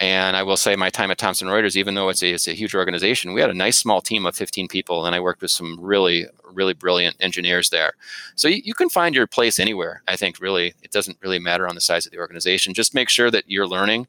And 0.00 0.36
I 0.36 0.42
will 0.42 0.56
say, 0.56 0.74
my 0.74 0.90
time 0.90 1.10
at 1.12 1.18
Thomson 1.18 1.46
Reuters, 1.46 1.76
even 1.76 1.94
though 1.94 2.08
it's 2.08 2.22
a, 2.22 2.32
it's 2.32 2.48
a 2.48 2.52
huge 2.52 2.74
organization, 2.74 3.32
we 3.32 3.40
had 3.40 3.50
a 3.50 3.54
nice 3.54 3.78
small 3.78 4.00
team 4.00 4.26
of 4.26 4.34
15 4.34 4.66
people, 4.66 5.06
and 5.06 5.14
I 5.14 5.20
worked 5.20 5.40
with 5.40 5.52
some 5.52 5.78
really, 5.80 6.26
really 6.52 6.74
brilliant 6.74 7.16
engineers 7.20 7.70
there. 7.70 7.92
So 8.34 8.48
you, 8.48 8.60
you 8.64 8.74
can 8.74 8.88
find 8.88 9.14
your 9.14 9.28
place 9.28 9.60
anywhere. 9.60 10.02
I 10.08 10.16
think 10.16 10.40
really, 10.40 10.74
it 10.82 10.90
doesn't 10.90 11.18
really 11.22 11.38
matter 11.38 11.68
on 11.68 11.76
the 11.76 11.80
size 11.80 12.06
of 12.06 12.12
the 12.12 12.18
organization. 12.18 12.74
Just 12.74 12.92
make 12.92 13.08
sure 13.08 13.30
that 13.30 13.44
you're 13.46 13.68
learning, 13.68 14.08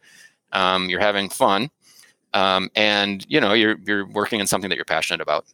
um, 0.53 0.89
you're 0.89 0.99
having 0.99 1.29
fun, 1.29 1.69
um, 2.33 2.71
and 2.75 3.23
you 3.29 3.39
know 3.39 3.53
you're 3.53 3.77
you're 3.85 4.07
working 4.07 4.39
in 4.39 4.47
something 4.47 4.69
that 4.69 4.75
you're 4.75 4.85
passionate 4.85 5.21
about. 5.21 5.45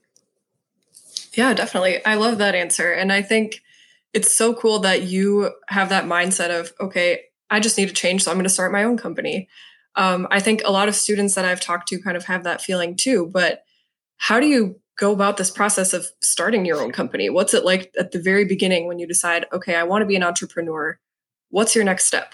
Yeah, 1.34 1.54
definitely. 1.54 2.04
I 2.06 2.16
love 2.16 2.38
that 2.38 2.56
answer, 2.56 2.92
and 2.92 3.12
I 3.12 3.22
think 3.22 3.62
it's 4.14 4.34
so 4.34 4.54
cool 4.54 4.80
that 4.80 5.04
you 5.04 5.52
have 5.68 5.90
that 5.90 6.06
mindset 6.06 6.58
of 6.58 6.72
okay, 6.80 7.26
I 7.50 7.60
just 7.60 7.78
need 7.78 7.90
to 7.90 7.94
change, 7.94 8.24
so 8.24 8.32
I'm 8.32 8.38
going 8.38 8.44
to 8.44 8.50
start 8.50 8.72
my 8.72 8.86
own 8.86 8.98
company 8.98 9.50
um, 9.96 10.28
I 10.32 10.40
think 10.40 10.62
a 10.64 10.72
lot 10.72 10.88
of 10.88 10.96
students 10.96 11.36
that 11.36 11.46
I've 11.46 11.62
talked 11.62 11.88
to 11.90 12.02
kind 12.02 12.18
of 12.18 12.26
have 12.26 12.44
that 12.44 12.62
feeling 12.62 12.96
too. 12.96 13.30
But 13.32 13.64
how 14.18 14.40
do 14.40 14.48
you 14.48 14.80
go 14.98 15.12
about 15.12 15.38
this 15.38 15.50
process 15.50 15.94
of 15.94 16.08
starting 16.22 16.66
your 16.66 16.82
own 16.82 16.92
company? 16.92 17.30
What's 17.30 17.54
it 17.54 17.66
like 17.66 17.94
at 17.98 18.12
the 18.12 18.22
very 18.22 18.46
beginning 18.46 18.88
when 18.88 19.00
you 19.00 19.08
decide, 19.08 19.46
okay, 19.52 19.76
I 19.76 19.84
want 19.84 20.02
to 20.02 20.06
be 20.06 20.16
an 20.16 20.24
entrepreneur? 20.24 21.00
What's 21.50 21.76
your 21.76 21.84
next 21.84 22.06
step? 22.06 22.34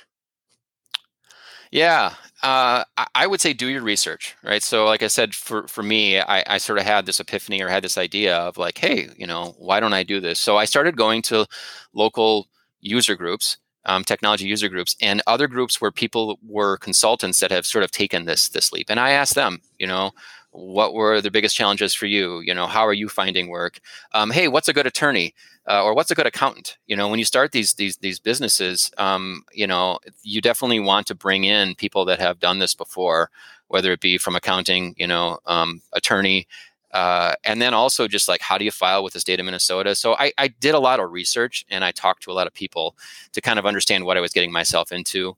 Yeah, 1.71 2.13
uh, 2.43 2.85
I 3.13 3.27
would 3.27 3.41
say 3.41 3.51
do 3.51 3.67
your 3.67 3.81
research, 3.81 4.35
right? 4.41 4.63
So, 4.63 4.85
like 4.85 5.03
I 5.03 5.07
said, 5.07 5.33
for 5.35 5.67
for 5.67 5.83
me, 5.83 6.19
I, 6.19 6.43
I, 6.47 6.57
sort 6.59 6.79
of 6.79 6.85
had 6.85 7.05
this 7.05 7.19
epiphany 7.19 7.61
or 7.61 7.67
had 7.67 7.83
this 7.83 7.97
idea 7.97 8.37
of 8.37 8.57
like, 8.57 8.77
hey, 8.77 9.09
you 9.17 9.27
know, 9.27 9.53
why 9.57 9.81
don't 9.81 9.91
I 9.91 10.03
do 10.03 10.21
this? 10.21 10.39
So 10.39 10.55
I 10.55 10.63
started 10.63 10.95
going 10.95 11.23
to 11.23 11.45
local 11.93 12.47
user 12.79 13.15
groups 13.15 13.57
um, 13.87 14.03
technology 14.03 14.45
user 14.45 14.69
groups 14.69 14.95
and 15.01 15.21
other 15.27 15.47
groups 15.47 15.81
where 15.81 15.91
people 15.91 16.39
were 16.47 16.77
consultants 16.77 17.39
that 17.39 17.51
have 17.51 17.65
sort 17.65 17.83
of 17.83 17.91
taken 17.91 18.25
this 18.25 18.49
this 18.49 18.71
leap. 18.71 18.89
And 18.89 18.99
i 18.99 19.11
asked 19.11 19.35
them 19.35 19.61
you 19.79 19.87
know 19.87 20.11
what 20.51 20.93
were 20.93 21.21
the 21.21 21.29
biggest 21.29 21.55
challenges 21.55 21.93
for 21.93 22.07
you? 22.07 22.39
You 22.39 22.53
know 22.53 22.67
how 22.67 22.85
are 22.85 22.93
you 22.93 23.09
finding 23.09 23.47
work? 23.49 23.79
Um, 24.13 24.31
hey 24.31 24.47
what's 24.47 24.67
a 24.67 24.73
good 24.73 24.87
attorney 24.87 25.33
uh, 25.67 25.83
or 25.83 25.93
what's 25.93 26.11
a 26.11 26.15
good 26.15 26.27
accountant? 26.27 26.77
You 26.87 26.95
know 26.95 27.07
when 27.07 27.19
you 27.19 27.25
start 27.25 27.51
these 27.51 27.73
these 27.73 27.97
these 27.97 28.19
businesses 28.19 28.91
um, 28.97 29.43
you 29.53 29.67
know 29.67 29.99
you 30.23 30.41
definitely 30.41 30.79
want 30.79 31.07
to 31.07 31.15
bring 31.15 31.45
in 31.45 31.75
people 31.75 32.05
that 32.05 32.19
have 32.19 32.39
done 32.39 32.59
this 32.59 32.75
before 32.75 33.29
whether 33.69 33.91
it 33.91 33.99
be 33.99 34.17
from 34.17 34.35
accounting 34.35 34.95
you 34.97 35.07
know 35.07 35.39
um, 35.45 35.81
attorney 35.93 36.47
uh, 36.91 37.33
and 37.43 37.61
then 37.61 37.73
also 37.73 38.07
just 38.07 38.27
like 38.27 38.41
how 38.41 38.57
do 38.57 38.65
you 38.65 38.71
file 38.71 39.03
with 39.03 39.13
the 39.13 39.19
state 39.19 39.39
of 39.39 39.45
minnesota? 39.45 39.95
So 39.95 40.15
I, 40.15 40.31
I 40.37 40.47
did 40.47 40.75
a 40.75 40.79
lot 40.79 40.99
of 40.99 41.11
research 41.11 41.65
and 41.69 41.83
i 41.83 41.91
talked 41.91 42.23
to 42.23 42.31
a 42.31 42.33
lot 42.33 42.47
of 42.47 42.53
people 42.53 42.95
to 43.33 43.41
kind 43.41 43.59
of 43.59 43.65
understand 43.65 44.05
what 44.05 44.17
i 44.17 44.21
was 44.21 44.31
getting 44.31 44.51
myself 44.51 44.91
into. 44.91 45.35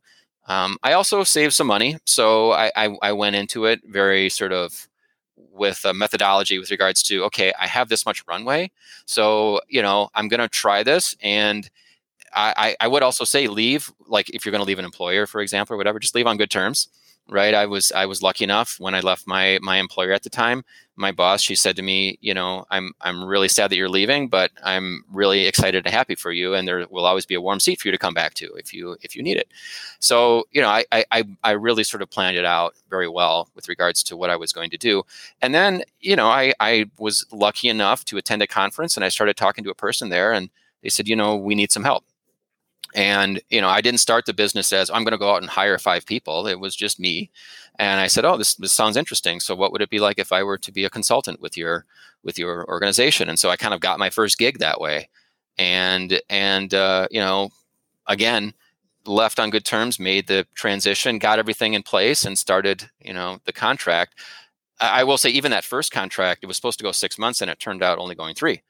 Um, 0.47 0.77
i 0.83 0.93
also 0.93 1.23
saved 1.23 1.53
some 1.53 1.67
money 1.67 1.97
so 2.05 2.51
I, 2.51 2.71
I, 2.75 2.97
I 3.01 3.11
went 3.13 3.35
into 3.35 3.65
it 3.65 3.81
very 3.85 4.29
sort 4.29 4.51
of 4.51 4.87
with 5.35 5.83
a 5.85 5.93
methodology 5.93 6.59
with 6.59 6.71
regards 6.71 7.03
to 7.03 7.23
okay 7.25 7.53
i 7.59 7.67
have 7.67 7.89
this 7.89 8.05
much 8.05 8.23
runway 8.27 8.71
so 9.05 9.61
you 9.67 9.81
know 9.81 10.09
i'm 10.15 10.27
going 10.27 10.39
to 10.39 10.47
try 10.47 10.83
this 10.83 11.15
and 11.21 11.69
I, 12.33 12.75
I 12.79 12.87
would 12.87 13.03
also 13.03 13.23
say 13.23 13.47
leave 13.47 13.91
like 14.07 14.29
if 14.29 14.45
you're 14.45 14.51
going 14.51 14.61
to 14.61 14.67
leave 14.67 14.79
an 14.79 14.85
employer 14.85 15.25
for 15.25 15.41
example 15.41 15.73
or 15.73 15.77
whatever 15.77 15.99
just 15.99 16.15
leave 16.15 16.27
on 16.27 16.37
good 16.37 16.51
terms 16.51 16.87
right? 17.29 17.53
I 17.53 17.65
was 17.65 17.91
i 17.91 18.05
was 18.05 18.21
lucky 18.23 18.43
enough 18.43 18.75
when 18.79 18.95
i 18.95 18.99
left 19.01 19.27
my 19.27 19.59
my 19.61 19.77
employer 19.77 20.11
at 20.11 20.23
the 20.23 20.29
time. 20.29 20.63
My 20.95 21.11
boss 21.13 21.41
she 21.41 21.55
said 21.55 21.75
to 21.77 21.81
me 21.81 22.17
you 22.21 22.33
know 22.33 22.65
i'm 22.71 22.91
i'm 23.01 23.23
really 23.23 23.47
sad 23.47 23.71
that 23.71 23.77
you're 23.77 23.87
leaving 23.87 24.27
but 24.27 24.51
i'm 24.63 25.05
really 25.11 25.47
excited 25.47 25.85
and 25.85 25.93
happy 25.93 26.15
for 26.15 26.31
you 26.31 26.53
and 26.55 26.67
there 26.67 26.85
will 26.89 27.05
always 27.05 27.25
be 27.25 27.35
a 27.35 27.41
warm 27.41 27.59
seat 27.61 27.79
for 27.79 27.87
you 27.87 27.91
to 27.93 27.97
come 27.97 28.13
back 28.13 28.33
to 28.33 28.53
if 28.55 28.73
you 28.73 28.97
if 29.01 29.15
you 29.15 29.23
need 29.23 29.37
it. 29.37 29.47
So 29.99 30.45
you 30.51 30.61
know 30.61 30.67
i 30.69 30.83
i 30.91 31.23
i 31.43 31.51
really 31.51 31.83
sort 31.83 32.01
of 32.01 32.09
planned 32.09 32.37
it 32.37 32.45
out 32.45 32.75
very 32.89 33.07
well 33.07 33.49
with 33.55 33.69
regards 33.69 34.03
to 34.03 34.17
what 34.17 34.29
i 34.29 34.35
was 34.35 34.51
going 34.51 34.69
to 34.71 34.77
do. 34.77 35.03
And 35.41 35.53
then 35.53 35.83
you 36.01 36.15
know 36.15 36.27
i 36.27 36.53
i 36.59 36.85
was 36.97 37.25
lucky 37.31 37.69
enough 37.69 38.03
to 38.05 38.17
attend 38.17 38.41
a 38.41 38.47
conference 38.47 38.97
and 38.97 39.05
i 39.05 39.09
started 39.09 39.37
talking 39.37 39.63
to 39.63 39.69
a 39.69 39.75
person 39.75 40.09
there 40.09 40.33
and 40.33 40.49
they 40.83 40.89
said 40.89 41.07
you 41.07 41.15
know 41.15 41.35
we 41.35 41.55
need 41.55 41.71
some 41.71 41.83
help 41.83 42.03
and 42.95 43.41
you 43.49 43.61
know 43.61 43.69
i 43.69 43.81
didn't 43.81 43.99
start 43.99 44.25
the 44.25 44.33
business 44.33 44.73
as 44.73 44.89
i'm 44.89 45.03
going 45.03 45.11
to 45.11 45.17
go 45.17 45.31
out 45.31 45.41
and 45.41 45.49
hire 45.49 45.77
five 45.77 46.05
people. 46.05 46.47
It 46.47 46.59
was 46.59 46.75
just 46.75 46.99
me. 46.99 47.29
And 47.77 47.99
i 47.99 48.07
said 48.07 48.25
oh 48.25 48.37
this, 48.37 48.55
this 48.55 48.73
sounds 48.73 48.97
interesting. 48.97 49.39
So 49.39 49.55
what 49.55 49.71
would 49.71 49.81
it 49.81 49.89
be 49.89 49.99
like 49.99 50.19
if 50.19 50.31
i 50.31 50.43
were 50.43 50.57
to 50.57 50.71
be 50.71 50.85
a 50.85 50.89
consultant 50.89 51.41
with 51.41 51.57
your 51.57 51.85
with 52.23 52.39
your 52.39 52.67
organization? 52.69 53.29
And 53.29 53.39
so 53.39 53.49
i 53.49 53.55
kind 53.55 53.73
of 53.73 53.79
got 53.79 53.99
my 53.99 54.09
first 54.09 54.37
gig 54.37 54.59
that 54.59 54.81
way. 54.81 55.09
And 55.57 56.21
and 56.29 56.73
uh, 56.73 57.07
you 57.11 57.19
know 57.19 57.49
again 58.07 58.53
left 59.05 59.39
on 59.39 59.49
good 59.49 59.65
terms 59.65 59.99
made 59.99 60.27
the 60.27 60.45
transition 60.55 61.19
got 61.19 61.39
everything 61.39 61.73
in 61.73 61.83
place 61.83 62.25
and 62.25 62.37
started 62.37 62.89
you 63.01 63.13
know 63.13 63.39
the 63.45 63.53
contract. 63.53 64.15
I, 64.79 65.01
I 65.01 65.03
will 65.03 65.17
say 65.17 65.29
even 65.29 65.51
that 65.51 65.63
first 65.63 65.91
contract 65.91 66.43
it 66.43 66.47
was 66.47 66.55
supposed 66.55 66.79
to 66.79 66.83
go 66.83 66.91
six 66.91 67.17
months 67.17 67.41
and 67.41 67.51
it 67.51 67.59
turned 67.59 67.83
out 67.83 67.99
only 67.99 68.15
going 68.15 68.35
three 68.35 68.61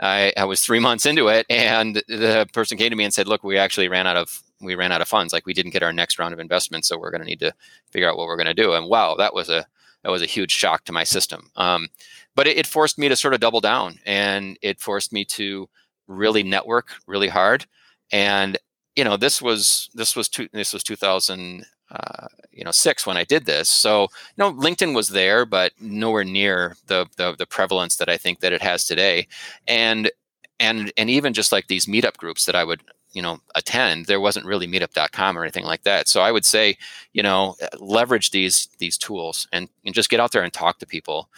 I, 0.00 0.32
I 0.36 0.44
was 0.44 0.60
three 0.60 0.80
months 0.86 1.06
into 1.06 1.28
it, 1.28 1.46
and 1.48 2.02
the 2.08 2.48
person 2.52 2.78
came 2.78 2.90
to 2.90 2.96
me 2.96 3.04
and 3.04 3.14
said, 3.14 3.28
"Look, 3.28 3.44
we 3.44 3.58
actually 3.58 3.88
ran 3.88 4.06
out 4.06 4.16
of 4.16 4.42
we 4.60 4.74
ran 4.74 4.92
out 4.92 5.02
of 5.02 5.08
funds. 5.08 5.32
Like 5.32 5.46
we 5.46 5.54
didn't 5.54 5.72
get 5.72 5.82
our 5.82 5.92
next 5.92 6.18
round 6.18 6.32
of 6.34 6.40
investment, 6.40 6.84
so 6.84 6.98
we're 6.98 7.10
going 7.10 7.20
to 7.22 7.26
need 7.26 7.40
to 7.40 7.52
figure 7.90 8.08
out 8.08 8.16
what 8.16 8.26
we're 8.26 8.36
going 8.36 8.46
to 8.46 8.54
do." 8.54 8.72
And 8.74 8.88
wow, 8.88 9.14
that 9.16 9.34
was 9.34 9.48
a 9.48 9.66
that 10.02 10.10
was 10.10 10.22
a 10.22 10.26
huge 10.26 10.52
shock 10.52 10.84
to 10.84 10.92
my 10.92 11.04
system. 11.04 11.50
Um, 11.56 11.88
but 12.34 12.46
it, 12.46 12.58
it, 12.58 12.66
forced 12.66 12.98
me 12.98 13.08
to 13.08 13.16
sort 13.16 13.34
of 13.34 13.40
double 13.40 13.60
down, 13.60 13.98
and 14.06 14.58
it 14.62 14.78
forced 14.78 15.12
me 15.12 15.24
to 15.24 15.68
really 16.06 16.42
network 16.42 16.90
really 17.06 17.28
hard. 17.28 17.66
And 18.12 18.56
you 18.94 19.04
know, 19.04 19.16
this 19.16 19.42
was 19.42 19.90
this 19.94 20.14
was 20.14 20.28
two, 20.28 20.48
this 20.52 20.72
was 20.72 20.82
2000 20.82 21.66
uh, 21.90 22.26
you 22.52 22.64
know 22.64 22.70
six 22.70 23.06
when 23.06 23.16
I 23.16 23.24
did 23.24 23.46
this. 23.46 23.68
So 23.68 24.02
you 24.02 24.08
know, 24.38 24.52
LinkedIn 24.52 24.94
was 24.94 25.08
there, 25.08 25.44
but 25.44 25.72
nowhere 25.80 26.24
near 26.24 26.76
the, 26.86 27.06
the 27.16 27.34
the 27.36 27.46
prevalence 27.46 27.96
that 27.96 28.08
I 28.08 28.16
think 28.16 28.40
that 28.40 28.52
it 28.52 28.62
has 28.62 28.84
today. 28.84 29.28
And 29.66 30.10
and 30.58 30.92
and 30.96 31.10
even 31.10 31.32
just 31.32 31.52
like 31.52 31.66
these 31.66 31.86
meetup 31.86 32.16
groups 32.16 32.46
that 32.46 32.56
I 32.56 32.64
would 32.64 32.82
you 33.16 33.22
know 33.22 33.38
attend 33.54 34.04
there 34.04 34.20
wasn't 34.20 34.44
really 34.44 34.66
meetup.com 34.66 35.38
or 35.38 35.42
anything 35.42 35.64
like 35.64 35.82
that 35.84 36.06
so 36.06 36.20
i 36.20 36.30
would 36.30 36.44
say 36.44 36.76
you 37.14 37.22
know 37.22 37.56
leverage 37.78 38.30
these 38.30 38.68
these 38.78 38.98
tools 38.98 39.48
and, 39.52 39.68
and 39.86 39.94
just 39.94 40.10
get 40.10 40.20
out 40.20 40.32
there 40.32 40.42
and 40.42 40.52
talk 40.52 40.78
to 40.78 40.86
people 40.86 41.30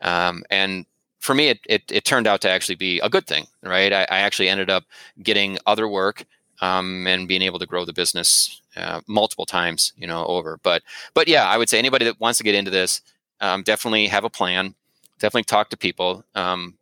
um, 0.00 0.42
and 0.50 0.86
for 1.18 1.34
me 1.34 1.48
it, 1.48 1.60
it, 1.68 1.82
it, 1.90 2.04
turned 2.04 2.26
out 2.26 2.40
to 2.40 2.48
actually 2.48 2.74
be 2.74 2.98
a 3.00 3.10
good 3.10 3.26
thing 3.26 3.46
right 3.62 3.92
i, 3.92 4.02
I 4.04 4.20
actually 4.20 4.48
ended 4.48 4.70
up 4.70 4.84
getting 5.22 5.58
other 5.66 5.86
work 5.86 6.24
um, 6.60 7.06
and 7.06 7.28
being 7.28 7.42
able 7.42 7.58
to 7.58 7.66
grow 7.66 7.84
the 7.84 7.92
business 7.92 8.60
uh, 8.76 9.00
multiple 9.06 9.46
times, 9.46 9.92
you 9.96 10.06
know, 10.06 10.24
over. 10.26 10.58
But 10.62 10.82
but 11.14 11.28
yeah, 11.28 11.44
I 11.44 11.56
would 11.56 11.68
say 11.68 11.78
anybody 11.78 12.04
that 12.04 12.20
wants 12.20 12.38
to 12.38 12.44
get 12.44 12.54
into 12.54 12.70
this, 12.70 13.00
um, 13.40 13.62
definitely 13.62 14.06
have 14.08 14.24
a 14.24 14.30
plan. 14.30 14.74
Definitely 15.18 15.44
talk 15.44 15.70
to 15.70 15.76
people. 15.76 16.24
Um, 16.34 16.74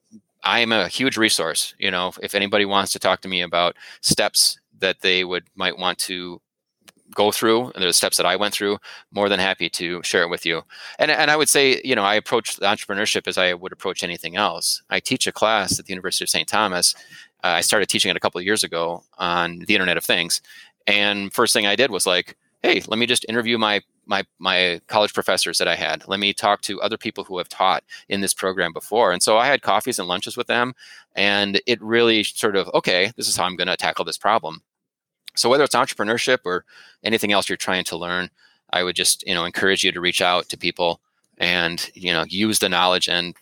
I 0.43 0.61
am 0.61 0.73
a 0.73 0.89
huge 0.89 1.17
resource. 1.17 1.75
You 1.79 1.91
know, 1.91 2.13
if 2.23 2.35
anybody 2.35 2.65
wants 2.65 2.93
to 2.93 2.99
talk 2.99 3.21
to 3.23 3.29
me 3.29 3.43
about 3.43 3.77
steps 4.01 4.59
that 4.81 5.01
they 5.01 5.25
would 5.25 5.45
might 5.55 5.79
want 5.79 5.99
to 5.99 6.41
go 7.15 7.31
through 7.31 7.71
and 7.71 7.85
the 7.85 7.93
steps 7.93 8.17
that 8.17 8.27
I 8.27 8.37
went 8.37 8.55
through, 8.55 8.79
more 9.13 9.29
than 9.29 9.39
happy 9.39 9.69
to 9.71 10.03
share 10.03 10.23
it 10.23 10.31
with 10.31 10.45
you. 10.45 10.63
And 10.99 11.11
and 11.11 11.31
I 11.31 11.37
would 11.37 11.49
say, 11.49 11.81
you 11.85 11.95
know, 11.95 12.03
I 12.03 12.15
approach 12.15 12.59
entrepreneurship 12.61 13.27
as 13.27 13.39
I 13.39 13.55
would 13.55 13.73
approach 13.73 14.03
anything 14.03 14.37
else. 14.37 14.83
I 14.91 15.01
teach 15.01 15.27
a 15.27 15.33
class 15.33 15.79
at 15.79 15.87
the 15.87 15.93
University 15.93 16.25
of 16.25 16.29
St. 16.29 16.49
Thomas. 16.49 16.95
I 17.45 17.61
started 17.61 17.89
teaching 17.89 18.11
it 18.11 18.17
a 18.17 18.21
couple 18.21 18.39
of 18.39 18.45
years 18.45 18.63
ago 18.63 19.05
on 19.19 19.61
the 19.61 19.75
Internet 19.75 19.97
of 19.97 20.05
Things, 20.05 20.41
and 20.87 21.33
first 21.33 21.53
thing 21.53 21.67
I 21.67 21.77
did 21.77 21.91
was 21.91 22.07
like, 22.07 22.37
hey, 22.65 22.83
let 22.89 22.99
me 22.99 23.07
just 23.07 23.27
interview 23.29 23.59
my 23.59 23.83
my 24.07 24.25
my 24.39 24.81
college 24.87 25.13
professors 25.13 25.59
that 25.59 25.69
I 25.69 25.77
had. 25.77 26.07
Let 26.09 26.19
me 26.19 26.33
talk 26.33 26.63
to 26.63 26.81
other 26.81 26.97
people 26.97 27.25
who 27.25 27.39
have 27.39 27.49
taught 27.49 27.85
in 28.09 28.23
this 28.23 28.35
program 28.35 28.73
before. 28.73 29.13
And 29.13 29.23
so 29.23 29.39
I 29.39 29.47
had 29.47 29.63
coffees 29.63 29.99
and 29.99 30.09
lunches 30.09 30.37
with 30.37 30.47
them, 30.47 30.75
and 31.15 31.61
it 31.67 31.81
really 31.83 32.25
sort 32.25 32.57
of 32.57 32.69
okay, 32.75 33.13
this 33.17 33.29
is 33.29 33.37
how 33.37 33.45
I'm 33.45 33.57
going 33.57 33.69
to 33.69 33.77
tackle 33.77 34.05
this 34.05 34.19
problem. 34.19 34.63
So 35.37 35.49
whether 35.49 35.65
it's 35.65 35.75
entrepreneurship 35.75 36.39
or 36.45 36.65
anything 37.03 37.33
else 37.33 37.49
you're 37.49 37.57
trying 37.57 37.85
to 37.85 37.97
learn, 37.97 38.31
I 38.71 38.83
would 38.83 38.97
just 38.97 39.27
you 39.27 39.35
know 39.35 39.45
encourage 39.45 39.85
you 39.85 39.93
to 39.93 40.01
reach 40.01 40.23
out 40.23 40.49
to 40.49 40.57
people 40.57 41.01
and 41.39 41.91
you 41.95 42.13
know 42.13 42.25
use 42.29 42.61
the 42.61 42.69
knowledge 42.69 43.09
and 43.09 43.35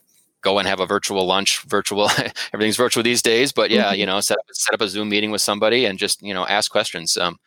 go 0.43 0.59
and 0.59 0.69
have 0.69 0.81
a 0.81 0.87
virtual 0.87 1.27
lunch 1.27 1.63
virtual 1.63 2.09
everything's 2.53 2.77
virtual 2.77 3.03
these 3.03 3.23
days 3.23 3.53
but 3.53 3.71
yeah 3.71 3.87
mm-hmm. 3.87 4.01
you 4.01 4.07
know 4.07 4.21
set 4.21 4.39
up 4.39 4.45
set 4.53 4.75
up 4.75 4.81
a 4.81 4.89
zoom 4.89 5.09
meeting 5.09 5.31
with 5.31 5.41
somebody 5.41 5.85
and 5.85 5.99
just 5.99 6.23
you 6.23 6.35
know 6.35 6.47
ask 6.47 6.71
questions 6.71 7.17
um, 7.17 7.39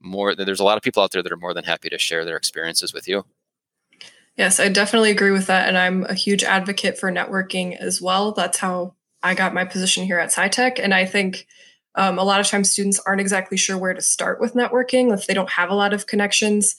more 0.00 0.34
there's 0.34 0.60
a 0.60 0.64
lot 0.64 0.76
of 0.76 0.82
people 0.82 1.02
out 1.02 1.12
there 1.12 1.22
that 1.22 1.32
are 1.32 1.36
more 1.36 1.54
than 1.54 1.64
happy 1.64 1.88
to 1.88 1.98
share 1.98 2.24
their 2.24 2.36
experiences 2.36 2.92
with 2.92 3.08
you. 3.08 3.24
Yes 4.36 4.60
i 4.60 4.68
definitely 4.68 5.10
agree 5.10 5.30
with 5.30 5.46
that 5.46 5.68
and 5.68 5.76
i'm 5.78 6.04
a 6.04 6.14
huge 6.14 6.44
advocate 6.44 6.98
for 6.98 7.10
networking 7.10 7.76
as 7.76 8.00
well. 8.00 8.32
That's 8.32 8.58
how 8.58 8.94
i 9.22 9.34
got 9.34 9.54
my 9.54 9.64
position 9.64 10.04
here 10.04 10.18
at 10.18 10.30
SciTech 10.30 10.78
and 10.82 10.94
i 10.94 11.04
think 11.04 11.46
um, 11.96 12.18
a 12.18 12.24
lot 12.24 12.38
of 12.38 12.46
times 12.46 12.70
students 12.70 13.00
aren't 13.04 13.20
exactly 13.20 13.56
sure 13.56 13.76
where 13.76 13.94
to 13.94 14.00
start 14.00 14.40
with 14.40 14.54
networking 14.54 15.12
if 15.12 15.26
they 15.26 15.34
don't 15.34 15.50
have 15.50 15.70
a 15.70 15.74
lot 15.74 15.92
of 15.92 16.06
connections 16.06 16.76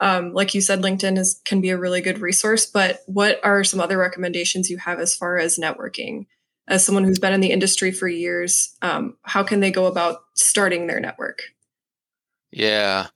um, 0.00 0.32
like 0.32 0.54
you 0.54 0.60
said, 0.60 0.82
LinkedIn 0.82 1.18
is 1.18 1.40
can 1.44 1.60
be 1.60 1.70
a 1.70 1.78
really 1.78 2.00
good 2.00 2.18
resource. 2.18 2.66
But 2.66 3.00
what 3.06 3.40
are 3.44 3.64
some 3.64 3.80
other 3.80 3.98
recommendations 3.98 4.70
you 4.70 4.78
have 4.78 4.98
as 4.98 5.14
far 5.14 5.38
as 5.38 5.58
networking? 5.58 6.26
As 6.66 6.84
someone 6.84 7.04
who's 7.04 7.18
been 7.18 7.34
in 7.34 7.40
the 7.40 7.50
industry 7.50 7.92
for 7.92 8.08
years, 8.08 8.74
um, 8.80 9.16
how 9.22 9.42
can 9.42 9.60
they 9.60 9.70
go 9.70 9.86
about 9.86 10.24
starting 10.34 10.86
their 10.86 10.98
network? 10.98 11.42
Yeah. 12.50 13.08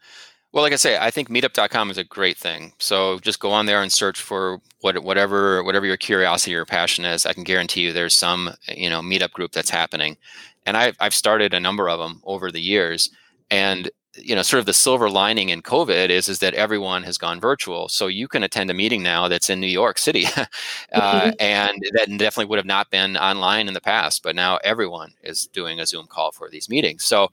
Well, 0.53 0.63
like 0.63 0.73
I 0.73 0.77
say, 0.77 0.99
I 0.99 1.11
think 1.11 1.29
meetup.com 1.29 1.91
is 1.91 1.99
a 1.99 2.05
great 2.05 2.37
thing. 2.37 2.73
So 2.79 3.19
just 3.21 3.41
go 3.41 3.51
on 3.51 3.67
there 3.67 3.83
and 3.83 3.93
search 3.93 4.21
for 4.21 4.61
what, 4.81 5.03
whatever 5.03 5.63
whatever 5.63 5.87
your 5.87 5.97
curiosity 5.97 6.55
or 6.55 6.65
passion 6.65 7.05
is. 7.05 7.27
I 7.27 7.33
can 7.33 7.45
guarantee 7.45 7.83
you 7.83 7.93
there's 7.93 8.17
some 8.17 8.51
you 8.67 8.89
know 8.89 9.01
meetup 9.01 9.33
group 9.33 9.53
that's 9.53 9.71
happening, 9.71 10.17
and 10.65 10.77
I've 10.77 10.97
I've 11.01 11.15
started 11.15 11.55
a 11.55 11.61
number 11.61 11.89
of 11.89 11.99
them 11.99 12.23
over 12.25 12.51
the 12.51 12.61
years. 12.61 13.11
And 13.51 13.91
you 14.23 14.35
know 14.35 14.43
sort 14.43 14.61
of 14.61 14.67
the 14.67 14.73
silver 14.73 15.11
lining 15.11 15.49
in 15.49 15.63
covid 15.63 16.11
is 16.11 16.29
is 16.29 16.39
that 16.41 16.55
everyone 16.55 17.03
has 17.03 17.19
gone 17.19 17.41
virtual. 17.41 17.89
So 17.89 18.07
you 18.07 18.29
can 18.29 18.43
attend 18.43 18.71
a 18.71 18.75
meeting 18.75 19.03
now 19.03 19.29
that's 19.29 19.51
in 19.51 19.61
new 19.61 19.67
york 19.67 19.99
city 19.99 20.27
uh, 20.37 20.47
mm-hmm. 20.95 21.31
and 21.41 21.83
that 21.95 22.09
definitely 22.19 22.47
would 22.47 22.59
have 22.59 22.67
not 22.67 22.91
been 22.91 23.17
online 23.17 23.69
in 23.69 23.75
the 23.75 23.81
past 23.81 24.23
but 24.23 24.37
now 24.37 24.59
everyone 24.65 25.13
is 25.23 25.47
doing 25.49 25.81
a 25.81 25.87
zoom 25.87 26.07
call 26.07 26.33
for 26.33 26.49
these 26.51 26.69
meetings. 26.69 27.05
So 27.05 27.29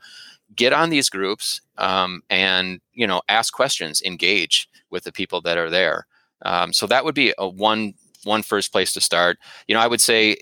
get 0.55 0.73
on 0.73 0.89
these 0.89 1.09
groups 1.09 1.61
um, 1.77 2.21
and 2.29 2.79
you 2.93 3.07
know 3.07 3.21
ask 3.29 3.53
questions 3.53 4.01
engage 4.03 4.69
with 4.89 5.03
the 5.03 5.11
people 5.11 5.41
that 5.41 5.57
are 5.57 5.69
there. 5.69 6.07
Um, 6.43 6.73
so 6.73 6.87
that 6.87 7.03
would 7.05 7.15
be 7.15 7.33
a 7.37 7.47
one 7.47 7.93
one 8.23 8.43
first 8.43 8.71
place 8.71 8.93
to 8.93 9.01
start. 9.01 9.37
You 9.67 9.75
know 9.75 9.81
i 9.81 9.87
would 9.87 10.01
say 10.01 10.35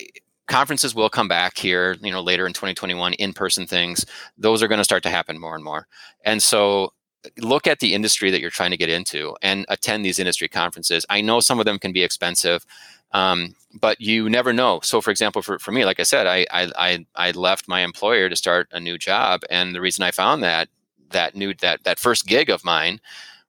conferences 0.48 0.94
will 0.94 1.10
come 1.10 1.28
back 1.28 1.58
here 1.58 1.96
you 2.02 2.12
know 2.12 2.22
later 2.22 2.46
in 2.46 2.54
2021 2.54 3.14
in-person 3.14 3.68
things. 3.68 4.06
Those 4.38 4.62
are 4.62 4.68
going 4.68 4.80
to 4.80 4.84
start 4.84 5.04
to 5.04 5.10
happen 5.10 5.40
more 5.40 5.56
and 5.56 5.64
more. 5.64 5.88
And 6.24 6.42
so 6.42 6.94
look 7.40 7.68
at 7.68 7.80
the 7.80 7.94
industry 7.94 8.32
that 8.32 8.42
you're 8.42 8.50
trying 8.50 8.72
to 8.72 8.78
get 8.78 8.90
into 8.90 9.36
and 9.42 9.66
attend 9.70 10.04
these 10.04 10.20
industry 10.20 10.50
conferences. 10.50 11.06
I 11.10 11.22
know 11.22 11.40
some 11.40 11.60
of 11.60 11.66
them 11.66 11.80
can 11.80 11.94
be 11.94 12.04
expensive 12.04 12.66
um, 13.14 13.56
but 13.80 14.02
you 14.02 14.30
never 14.30 14.54
know. 14.54 14.80
So 14.84 15.00
for 15.00 15.12
example 15.12 15.42
for, 15.42 15.60
for 15.60 15.72
me 15.72 15.86
like 15.86 16.00
i 16.00 16.04
said 16.04 16.28
I, 16.28 16.46
I 16.52 17.06
i 17.16 17.32
left 17.32 17.68
my 17.68 17.82
employer 17.82 18.30
to 18.30 18.36
start 18.36 18.68
a 18.72 18.80
new 18.80 18.98
job 18.98 19.42
and 19.50 19.74
the 19.74 19.82
reason 19.82 20.04
i 20.04 20.12
found 20.12 20.44
that 20.44 20.70
that 21.12 21.36
new 21.36 21.54
that 21.56 21.84
that 21.84 22.00
first 22.00 22.26
gig 22.28 22.50
of 22.50 22.66
mine 22.66 23.00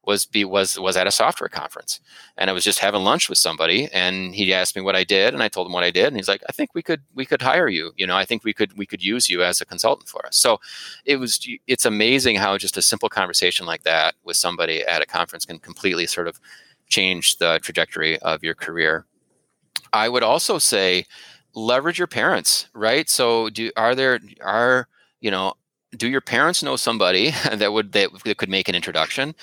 was 0.07 0.27
be 0.27 0.45
was 0.45 0.79
was 0.79 0.97
at 0.97 1.07
a 1.07 1.11
software 1.11 1.49
conference. 1.49 2.01
And 2.37 2.51
i 2.51 2.53
was 2.53 2.65
just 2.65 2.79
having 2.79 3.03
lunch 3.03 3.29
with 3.29 3.39
somebody 3.39 3.89
and 3.93 4.35
he 4.35 4.53
asked 4.53 4.77
me 4.77 4.83
what 4.83 4.97
i 4.97 5.05
did 5.05 5.35
and 5.35 5.43
i 5.43 5.49
told 5.49 5.67
him 5.67 5.73
what 5.73 5.85
i 5.85 5.91
did 5.91 6.07
and 6.07 6.17
he's 6.17 6.29
like 6.29 6.43
i 6.49 6.53
think 6.53 6.75
we 6.75 6.83
could 6.83 7.03
we 7.15 7.25
could 7.25 7.43
hire 7.43 7.69
you. 7.69 7.93
You 7.97 8.07
know 8.07 8.17
i 8.17 8.25
think 8.25 8.45
we 8.45 8.53
could 8.53 8.77
we 8.77 8.87
could 8.87 9.03
use 9.03 9.29
you 9.29 9.43
as 9.43 9.61
a 9.61 9.67
consultant 9.67 10.09
for 10.09 10.25
us. 10.27 10.37
So 10.37 10.61
it 11.05 11.17
was 11.17 11.47
it's 11.67 11.85
amazing 11.85 12.37
how 12.37 12.59
just 12.59 12.77
a 12.77 12.83
simple 12.83 13.09
conversation 13.09 13.67
like 13.67 13.83
that 13.85 14.15
with 14.25 14.37
somebody 14.37 14.83
at 14.83 15.03
a 15.03 15.07
conference 15.07 15.45
can 15.45 15.59
completely 15.59 16.07
sort 16.07 16.29
of 16.29 16.41
change 16.89 17.39
the 17.39 17.59
trajectory 17.63 18.19
of 18.21 18.43
your 18.43 18.55
career. 18.55 19.07
I 19.93 20.09
would 20.09 20.23
also 20.23 20.59
say 20.59 21.07
leverage 21.55 21.99
your 21.99 22.09
parents 22.09 22.69
right? 22.75 23.09
So 23.09 23.49
do 23.51 23.71
are 23.77 23.95
there 23.95 24.21
are 24.41 24.89
you 25.21 25.31
know 25.31 25.55
do 25.97 26.09
your 26.09 26.21
parents 26.21 26.63
know 26.63 26.77
somebody 26.77 27.31
that 27.53 27.73
would 27.73 27.93
that, 27.93 28.11
that 28.25 28.37
could 28.37 28.51
make 28.51 28.69
an 28.69 28.75
introduction? 28.75 29.35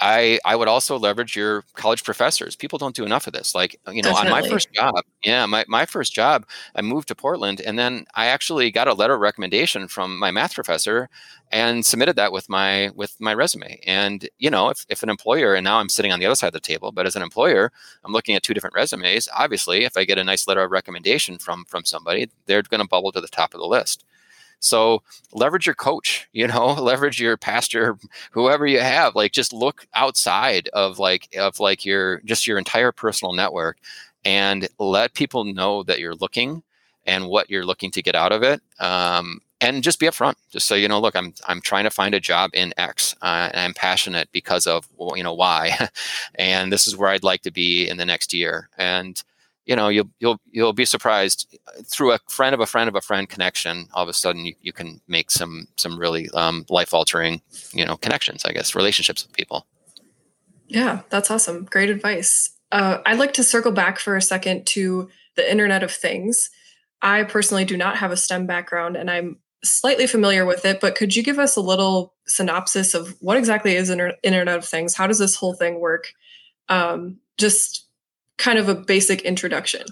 I 0.00 0.38
i 0.44 0.56
would 0.56 0.68
also 0.68 0.98
leverage 0.98 1.36
your 1.36 1.64
college 1.74 2.04
professors. 2.04 2.56
People 2.56 2.78
don't 2.78 2.94
do 2.94 3.04
enough 3.04 3.26
of 3.26 3.32
this. 3.32 3.54
Like 3.54 3.78
uh, 3.86 3.92
you 3.92 4.02
know 4.02 4.10
Definitely. 4.10 4.32
on 4.32 4.42
my 4.42 4.48
first 4.48 4.72
job 4.72 5.04
yeah 5.24 5.46
my, 5.46 5.64
my 5.68 5.84
first 5.86 6.14
job 6.14 6.46
i 6.74 6.80
moved 6.80 7.08
to 7.08 7.14
portland 7.14 7.60
and 7.60 7.78
then 7.78 8.06
i 8.14 8.26
actually 8.26 8.70
got 8.70 8.88
a 8.88 8.94
letter 8.94 9.14
of 9.14 9.20
recommendation 9.20 9.86
from 9.88 10.18
my 10.18 10.30
math 10.30 10.54
professor 10.54 11.08
and 11.52 11.84
submitted 11.84 12.16
that 12.16 12.32
with 12.32 12.48
my 12.48 12.90
with 12.94 13.16
my 13.20 13.34
resume. 13.34 13.80
And 13.86 14.28
you 14.38 14.50
know 14.50 14.68
if, 14.70 14.86
if 14.88 15.02
an 15.02 15.10
employer 15.10 15.54
and 15.54 15.64
now 15.64 15.78
i'm 15.78 15.88
sitting 15.88 16.12
on 16.12 16.20
the 16.20 16.26
other 16.26 16.34
side 16.34 16.48
of 16.48 16.52
the 16.52 16.60
table 16.60 16.92
but 16.92 17.06
as 17.06 17.16
an 17.16 17.22
employer 17.22 17.72
i'm 18.04 18.12
looking 18.12 18.34
at 18.34 18.42
two 18.42 18.54
different 18.54 18.74
resumes 18.74 19.28
obviously 19.36 19.84
if 19.84 19.96
i 19.96 20.04
get 20.04 20.18
a 20.18 20.24
nice 20.24 20.46
letter 20.46 20.62
of 20.62 20.70
recommendation 20.70 21.38
from 21.38 21.64
from 21.66 21.84
somebody 21.84 22.30
they're 22.46 22.62
going 22.62 22.80
to 22.80 22.88
bubble 22.88 23.12
to 23.12 23.20
the 23.20 23.28
top 23.28 23.54
of 23.54 23.60
the 23.60 23.66
list 23.66 24.04
so 24.60 25.02
leverage 25.32 25.66
your 25.66 25.74
coach, 25.74 26.28
you 26.32 26.46
know, 26.46 26.72
leverage 26.74 27.20
your 27.20 27.36
pastor, 27.36 27.98
whoever 28.30 28.66
you 28.66 28.80
have. 28.80 29.14
Like 29.14 29.32
just 29.32 29.52
look 29.52 29.86
outside 29.94 30.68
of 30.72 30.98
like 30.98 31.28
of 31.36 31.60
like 31.60 31.84
your 31.84 32.20
just 32.20 32.46
your 32.46 32.58
entire 32.58 32.92
personal 32.92 33.32
network 33.32 33.78
and 34.24 34.68
let 34.78 35.14
people 35.14 35.44
know 35.44 35.82
that 35.84 35.98
you're 35.98 36.14
looking 36.14 36.62
and 37.06 37.26
what 37.26 37.50
you're 37.50 37.64
looking 37.64 37.90
to 37.92 38.02
get 38.02 38.14
out 38.14 38.32
of 38.32 38.42
it. 38.42 38.60
Um, 38.78 39.40
and 39.60 39.82
just 39.82 39.98
be 39.98 40.06
upfront. 40.06 40.34
Just 40.50 40.66
so 40.66 40.74
you 40.74 40.88
know, 40.88 41.00
look, 41.00 41.14
I'm 41.14 41.34
I'm 41.46 41.60
trying 41.60 41.84
to 41.84 41.90
find 41.90 42.14
a 42.14 42.20
job 42.20 42.50
in 42.54 42.72
X, 42.78 43.14
uh, 43.22 43.50
and 43.52 43.60
I'm 43.60 43.74
passionate 43.74 44.28
because 44.32 44.66
of 44.66 44.88
you 45.14 45.22
know 45.22 45.34
why, 45.34 45.88
and 46.36 46.72
this 46.72 46.86
is 46.86 46.96
where 46.96 47.10
I'd 47.10 47.24
like 47.24 47.42
to 47.42 47.50
be 47.50 47.88
in 47.88 47.98
the 47.98 48.06
next 48.06 48.32
year. 48.32 48.70
And 48.78 49.22
you 49.70 49.76
know 49.76 49.88
you'll 49.88 50.10
you'll 50.18 50.40
you'll 50.50 50.72
be 50.72 50.84
surprised. 50.84 51.56
Through 51.86 52.12
a 52.12 52.18
friend 52.28 52.54
of 52.54 52.60
a 52.60 52.66
friend 52.66 52.88
of 52.88 52.96
a 52.96 53.00
friend 53.00 53.28
connection 53.28 53.86
all 53.94 54.02
of 54.02 54.08
a 54.08 54.12
sudden 54.12 54.44
you, 54.44 54.54
you 54.60 54.72
can 54.72 55.00
make 55.06 55.30
some 55.30 55.68
some 55.76 55.96
really 55.96 56.28
um, 56.30 56.66
life 56.68 56.92
altering 56.92 57.40
you 57.72 57.86
know 57.86 57.96
connections 57.96 58.44
i 58.44 58.52
guess 58.52 58.74
relationships 58.74 59.24
with 59.24 59.32
people. 59.32 59.66
Yeah 60.66 61.02
that's 61.08 61.30
awesome. 61.30 61.64
Great 61.70 61.88
advice. 61.88 62.50
Uh, 62.72 62.98
i'd 63.06 63.20
like 63.20 63.32
to 63.34 63.44
circle 63.44 63.70
back 63.70 64.00
for 64.00 64.16
a 64.16 64.22
second 64.22 64.66
to 64.66 65.08
the 65.36 65.48
internet 65.48 65.84
of 65.84 65.92
things. 65.92 66.50
I 67.00 67.22
personally 67.22 67.64
do 67.64 67.76
not 67.76 67.96
have 67.96 68.10
a 68.10 68.16
stem 68.16 68.46
background 68.46 68.96
and 68.96 69.08
i'm 69.08 69.38
slightly 69.62 70.06
familiar 70.06 70.46
with 70.46 70.64
it 70.64 70.80
but 70.80 70.94
could 70.94 71.14
you 71.14 71.22
give 71.22 71.38
us 71.38 71.54
a 71.54 71.60
little 71.60 72.14
synopsis 72.26 72.94
of 72.94 73.14
what 73.20 73.36
exactly 73.36 73.76
is 73.76 73.88
inter- 73.88 74.16
internet 74.24 74.56
of 74.56 74.64
things? 74.64 74.96
How 74.96 75.06
does 75.06 75.18
this 75.18 75.36
whole 75.36 75.54
thing 75.54 75.78
work? 75.78 76.12
Um, 76.68 77.18
just 77.38 77.89
kind 78.40 78.58
of 78.58 78.68
a 78.68 78.74
basic 78.74 79.20
introduction. 79.22 79.82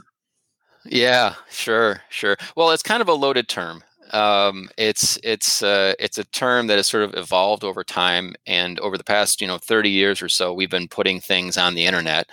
Yeah, 0.85 1.35
sure, 1.50 2.02
sure. 2.09 2.37
Well, 2.57 2.71
it's 2.71 2.83
kind 2.83 3.02
of 3.02 3.09
a 3.09 3.12
loaded 3.12 3.47
term. 3.47 3.85
Um, 4.12 4.69
it's 4.77 5.19
it's 5.23 5.62
uh, 5.62 5.95
it's 5.99 6.19
a 6.19 6.25
term 6.25 6.67
that 6.69 6.77
has 6.77 6.87
sort 6.87 7.05
of 7.05 7.15
evolved 7.15 7.65
over 7.65 7.85
time, 7.85 8.35
and 8.47 8.79
over 8.81 8.97
the 8.99 9.05
past 9.05 9.40
you 9.40 9.47
know 9.47 9.59
30 9.59 9.90
years 9.90 10.23
or 10.23 10.29
so, 10.29 10.53
we've 10.53 10.71
been 10.71 10.88
putting 10.88 11.21
things 11.21 11.59
on 11.59 11.75
the 11.75 11.87
internet 11.87 12.29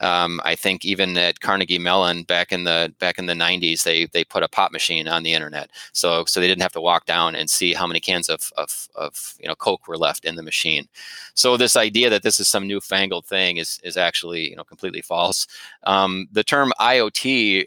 um, 0.00 0.40
I 0.44 0.54
think 0.54 0.84
even 0.84 1.16
at 1.18 1.40
Carnegie 1.40 1.78
Mellon 1.78 2.22
back 2.22 2.52
in 2.52 2.64
the 2.64 2.94
back 3.00 3.18
in 3.18 3.26
the 3.26 3.34
90s, 3.34 3.82
they 3.82 4.06
they 4.06 4.24
put 4.24 4.42
a 4.44 4.48
pop 4.48 4.70
machine 4.72 5.08
on 5.08 5.22
the 5.24 5.32
internet, 5.34 5.70
so 5.92 6.24
so 6.26 6.40
they 6.40 6.46
didn't 6.46 6.62
have 6.62 6.72
to 6.72 6.80
walk 6.80 7.06
down 7.06 7.34
and 7.34 7.50
see 7.50 7.74
how 7.74 7.86
many 7.86 8.00
cans 8.00 8.28
of 8.28 8.52
of, 8.56 8.88
of 8.94 9.34
you 9.40 9.48
know 9.48 9.56
Coke 9.56 9.88
were 9.88 9.98
left 9.98 10.24
in 10.24 10.36
the 10.36 10.42
machine. 10.42 10.86
So 11.34 11.56
this 11.56 11.76
idea 11.76 12.10
that 12.10 12.22
this 12.22 12.38
is 12.40 12.48
some 12.48 12.66
newfangled 12.68 13.26
thing 13.26 13.56
is 13.56 13.80
is 13.82 13.96
actually 13.96 14.50
you 14.50 14.56
know 14.56 14.64
completely 14.64 15.02
false. 15.02 15.46
Um, 15.84 16.28
the 16.32 16.44
term 16.44 16.72
IoT 16.80 17.66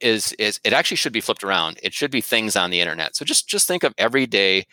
is 0.00 0.32
is 0.34 0.60
it 0.64 0.72
actually 0.72 0.96
should 0.96 1.12
be 1.12 1.20
flipped 1.20 1.44
around. 1.44 1.78
It 1.82 1.92
should 1.94 2.10
be 2.10 2.20
things 2.20 2.56
on 2.56 2.70
the 2.70 2.80
internet. 2.80 3.16
So 3.16 3.24
just 3.24 3.48
just 3.48 3.66
think 3.66 3.82
of 3.82 3.94
everyday 3.98 4.66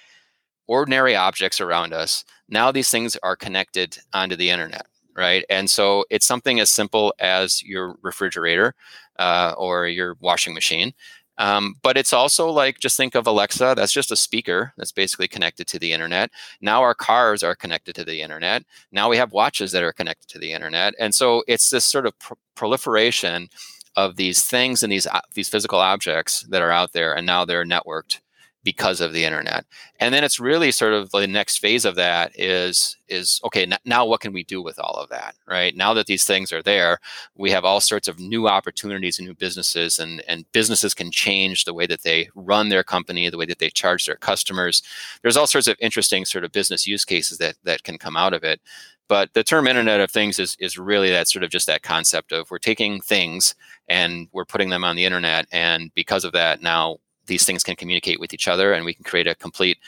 ordinary 0.67 1.15
objects 1.15 1.61
around 1.61 1.93
us. 1.93 2.23
Now 2.47 2.71
these 2.71 2.89
things 2.89 3.17
are 3.23 3.35
connected 3.35 3.97
onto 4.13 4.35
the 4.35 4.49
internet 4.49 4.85
right? 5.19 5.43
And 5.49 5.69
so 5.69 6.05
it's 6.09 6.25
something 6.25 6.61
as 6.61 6.69
simple 6.69 7.13
as 7.19 7.61
your 7.61 7.95
refrigerator 8.01 8.73
uh, 9.19 9.53
or 9.57 9.85
your 9.87 10.15
washing 10.21 10.53
machine. 10.53 10.93
Um, 11.37 11.75
but 11.81 11.97
it's 11.97 12.11
also 12.11 12.49
like 12.49 12.79
just 12.79 12.97
think 12.97 13.15
of 13.15 13.27
Alexa, 13.27 13.73
that's 13.75 13.93
just 13.93 14.11
a 14.11 14.15
speaker 14.15 14.73
that's 14.77 14.91
basically 14.91 15.27
connected 15.27 15.67
to 15.67 15.79
the 15.79 15.93
internet. 15.93 16.31
Now 16.61 16.81
our 16.81 16.93
cars 16.93 17.43
are 17.43 17.55
connected 17.55 17.95
to 17.95 18.03
the 18.03 18.21
internet. 18.21 18.63
Now 18.91 19.09
we 19.09 19.17
have 19.17 19.31
watches 19.31 19.71
that 19.71 19.83
are 19.83 19.93
connected 19.93 20.27
to 20.29 20.39
the 20.39 20.51
internet. 20.51 20.95
And 20.99 21.15
so 21.15 21.43
it's 21.47 21.69
this 21.69 21.85
sort 21.85 22.05
of 22.05 22.13
proliferation 22.55 23.49
of 23.95 24.15
these 24.15 24.43
things 24.43 24.83
and 24.83 24.91
these 24.91 25.07
uh, 25.07 25.21
these 25.33 25.49
physical 25.49 25.79
objects 25.79 26.43
that 26.49 26.61
are 26.61 26.71
out 26.71 26.93
there 26.93 27.13
and 27.13 27.25
now 27.25 27.45
they're 27.45 27.65
networked 27.65 28.19
because 28.63 28.99
of 28.99 29.13
the 29.13 29.23
internet. 29.23 29.65
And 30.01 30.13
then 30.13 30.23
it's 30.23 30.39
really 30.39 30.71
sort 30.71 30.93
of 30.93 31.11
the 31.11 31.27
next 31.27 31.59
phase 31.59 31.85
of 31.85 31.95
that 31.95 32.31
is 32.37 32.97
is 33.07 33.39
okay 33.45 33.63
n- 33.63 33.77
now 33.85 34.05
what 34.05 34.19
can 34.19 34.33
we 34.33 34.43
do 34.43 34.61
with 34.61 34.77
all 34.79 34.95
of 34.95 35.09
that 35.09 35.35
right? 35.47 35.75
Now 35.75 35.93
that 35.93 36.07
these 36.07 36.25
things 36.25 36.51
are 36.51 36.61
there 36.61 36.99
we 37.35 37.51
have 37.51 37.65
all 37.65 37.79
sorts 37.79 38.07
of 38.07 38.19
new 38.19 38.47
opportunities 38.47 39.17
and 39.17 39.27
new 39.27 39.35
businesses 39.35 39.97
and 39.97 40.21
and 40.27 40.51
businesses 40.51 40.93
can 40.93 41.11
change 41.11 41.63
the 41.63 41.73
way 41.73 41.85
that 41.87 42.03
they 42.03 42.29
run 42.35 42.69
their 42.69 42.83
company 42.83 43.29
the 43.29 43.37
way 43.37 43.45
that 43.45 43.59
they 43.59 43.69
charge 43.69 44.05
their 44.05 44.17
customers. 44.17 44.83
There's 45.21 45.37
all 45.37 45.47
sorts 45.47 45.67
of 45.67 45.77
interesting 45.79 46.25
sort 46.25 46.43
of 46.43 46.51
business 46.51 46.85
use 46.85 47.05
cases 47.05 47.37
that 47.37 47.55
that 47.63 47.83
can 47.83 47.97
come 47.97 48.17
out 48.17 48.33
of 48.33 48.43
it 48.43 48.61
but 49.09 49.33
the 49.33 49.43
term 49.43 49.67
internet 49.67 49.99
of 49.99 50.09
things 50.09 50.39
is 50.39 50.55
is 50.59 50.77
really 50.77 51.09
that 51.09 51.27
sort 51.27 51.43
of 51.43 51.49
just 51.49 51.67
that 51.67 51.83
concept 51.83 52.31
of 52.31 52.49
we're 52.49 52.57
taking 52.57 53.01
things 53.01 53.55
and 53.89 54.29
we're 54.31 54.45
putting 54.45 54.69
them 54.69 54.85
on 54.85 54.95
the 54.95 55.03
internet 55.03 55.45
and 55.51 55.91
because 55.95 56.23
of 56.23 56.31
that 56.31 56.61
now 56.61 56.97
these 57.25 57.43
things 57.43 57.63
can 57.63 57.75
communicate 57.75 58.19
with 58.19 58.33
each 58.33 58.47
other 58.47 58.71
and 58.71 58.85
we 58.85 58.93
can 58.93 59.03
create 59.03 59.27
a 59.27 59.35
complete 59.35 59.79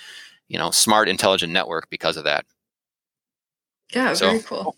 you 0.50 0.58
know 0.58 0.72
smart 0.72 1.08
intelligent 1.08 1.54
network 1.54 1.90
because 1.90 2.18
of 2.18 2.26
that. 2.26 2.46
Yeah 3.94 4.14
so, 4.14 4.30
very 4.32 4.42
cool. 4.42 4.76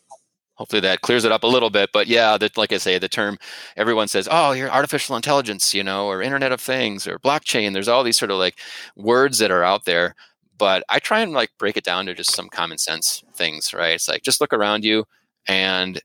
hopefully 0.56 0.82
that 0.82 1.01
clears 1.01 1.25
it 1.25 1.32
up 1.32 1.43
a 1.43 1.47
little 1.47 1.69
bit 1.69 1.89
but 1.93 2.08
yeah 2.08 2.38
that 2.38 2.58
like 2.58 2.71
i 2.73 2.77
say 2.77 2.97
the 2.97 3.10
term 3.10 3.38
everyone 3.77 4.08
says 4.08 4.27
oh 4.29 4.51
you're 4.51 4.71
artificial 4.71 5.15
intelligence 5.15 5.73
you 5.73 5.84
know 5.84 6.08
or 6.08 6.21
internet 6.21 6.51
of 6.51 6.62
things 6.62 7.08
or 7.08 7.17
blockchain. 7.19 7.73
There's 7.73 7.88
all 7.88 8.03
these 8.03 8.17
sort 8.17 8.32
of 8.32 8.38
like 8.38 8.60
words 8.95 9.39
that 9.39 9.51
are 9.51 9.63
out 9.63 9.86
there 9.86 10.15
but 10.58 10.84
i 10.89 11.00
try 11.00 11.22
and 11.22 11.34
like 11.34 11.50
break 11.58 11.78
it 11.78 11.84
down 11.84 12.06
to 12.06 12.13
just 12.13 12.34
some 12.34 12.50
common 12.50 12.78
sense 12.78 13.24
things 13.34 13.74
right 13.74 13.96
it's 13.96 14.08
like 14.08 14.24
just 14.24 14.42
look 14.42 14.54
around 14.54 14.84
you 14.84 15.06
and 15.48 16.02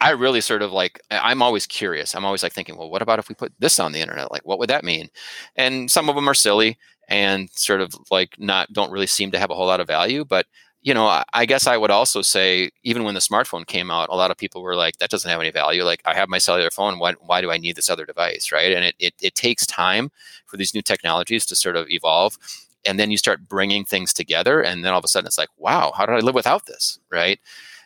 I 0.00 0.10
really 0.10 0.40
sort 0.40 0.62
of 0.62 0.72
like 0.72 1.00
I'm 1.12 1.42
always 1.42 1.64
curious. 1.64 2.16
I'm 2.16 2.24
always 2.24 2.42
like 2.42 2.52
thinking, 2.52 2.76
well, 2.76 2.90
what 2.90 3.02
about 3.02 3.20
if 3.20 3.28
we 3.28 3.36
put 3.36 3.52
this 3.60 3.78
on 3.78 3.92
the 3.92 4.00
internet? 4.00 4.32
Like, 4.32 4.44
what 4.44 4.58
would 4.58 4.68
that 4.68 4.82
mean? 4.82 5.08
And 5.54 5.88
some 5.88 6.08
of 6.08 6.16
them 6.16 6.28
are 6.28 6.34
silly 6.34 6.76
and 7.08 7.48
sort 7.52 7.80
of 7.80 7.94
like 8.10 8.34
not 8.36 8.72
don't 8.72 8.90
really 8.90 9.06
seem 9.06 9.30
to 9.30 9.38
have 9.38 9.50
a 9.50 9.54
whole 9.54 9.66
lot 9.66 9.78
of 9.78 9.86
value. 9.86 10.24
But 10.24 10.46
you 10.82 10.92
know, 10.92 11.06
I, 11.06 11.22
I 11.32 11.46
guess 11.46 11.68
I 11.68 11.76
would 11.76 11.92
also 11.92 12.22
say, 12.22 12.70
even 12.82 13.04
when 13.04 13.14
the 13.14 13.20
smartphone 13.20 13.64
came 13.64 13.90
out, 13.90 14.08
a 14.08 14.16
lot 14.16 14.32
of 14.32 14.36
people 14.36 14.62
were 14.62 14.74
like, 14.74 14.96
that 14.98 15.10
doesn't 15.10 15.30
have 15.30 15.40
any 15.40 15.52
value. 15.52 15.84
Like, 15.84 16.02
I 16.04 16.14
have 16.14 16.28
my 16.28 16.38
cellular 16.38 16.70
phone. 16.70 16.98
Why, 16.98 17.12
why 17.20 17.40
do 17.40 17.52
I 17.52 17.58
need 17.58 17.76
this 17.76 17.88
other 17.88 18.04
device? 18.04 18.50
Right. 18.50 18.72
And 18.72 18.84
it, 18.86 18.96
it, 18.98 19.14
it 19.22 19.34
takes 19.36 19.64
time 19.64 20.10
for 20.46 20.56
these 20.56 20.74
new 20.74 20.82
technologies 20.82 21.46
to 21.46 21.54
sort 21.54 21.76
of 21.76 21.88
evolve 21.88 22.36
and 22.86 22.98
then 22.98 23.10
you 23.10 23.16
start 23.16 23.48
bringing 23.48 23.84
things 23.84 24.12
together 24.12 24.60
and 24.60 24.84
then 24.84 24.92
all 24.92 24.98
of 24.98 25.04
a 25.04 25.08
sudden 25.08 25.26
it's 25.26 25.38
like 25.38 25.48
wow 25.56 25.92
how 25.96 26.06
did 26.06 26.14
i 26.14 26.18
live 26.18 26.34
without 26.34 26.66
this 26.66 26.98
right 27.10 27.38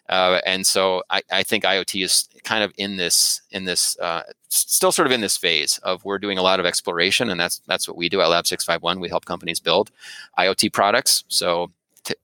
uh, 0.08 0.40
and 0.46 0.66
so 0.66 1.02
I, 1.10 1.22
I, 1.32 1.42
think 1.42 1.64
IoT 1.64 2.04
is 2.04 2.28
kind 2.44 2.62
of 2.62 2.72
in 2.78 2.96
this 2.96 3.42
in 3.50 3.64
this 3.64 3.98
uh, 3.98 4.22
still 4.48 4.92
sort 4.92 5.06
of 5.06 5.12
in 5.12 5.20
this 5.20 5.36
phase 5.36 5.78
of 5.78 6.04
we're 6.04 6.18
doing 6.18 6.38
a 6.38 6.42
lot 6.42 6.60
of 6.60 6.66
exploration, 6.66 7.28
and 7.28 7.40
that's 7.40 7.60
that's 7.66 7.88
what 7.88 7.96
we 7.96 8.08
do 8.08 8.20
at 8.20 8.28
Lab 8.28 8.46
Six 8.46 8.64
Five 8.64 8.82
One. 8.82 9.00
We 9.00 9.08
help 9.08 9.24
companies 9.24 9.58
build 9.58 9.90
IoT 10.38 10.72
products. 10.72 11.24
So 11.26 11.72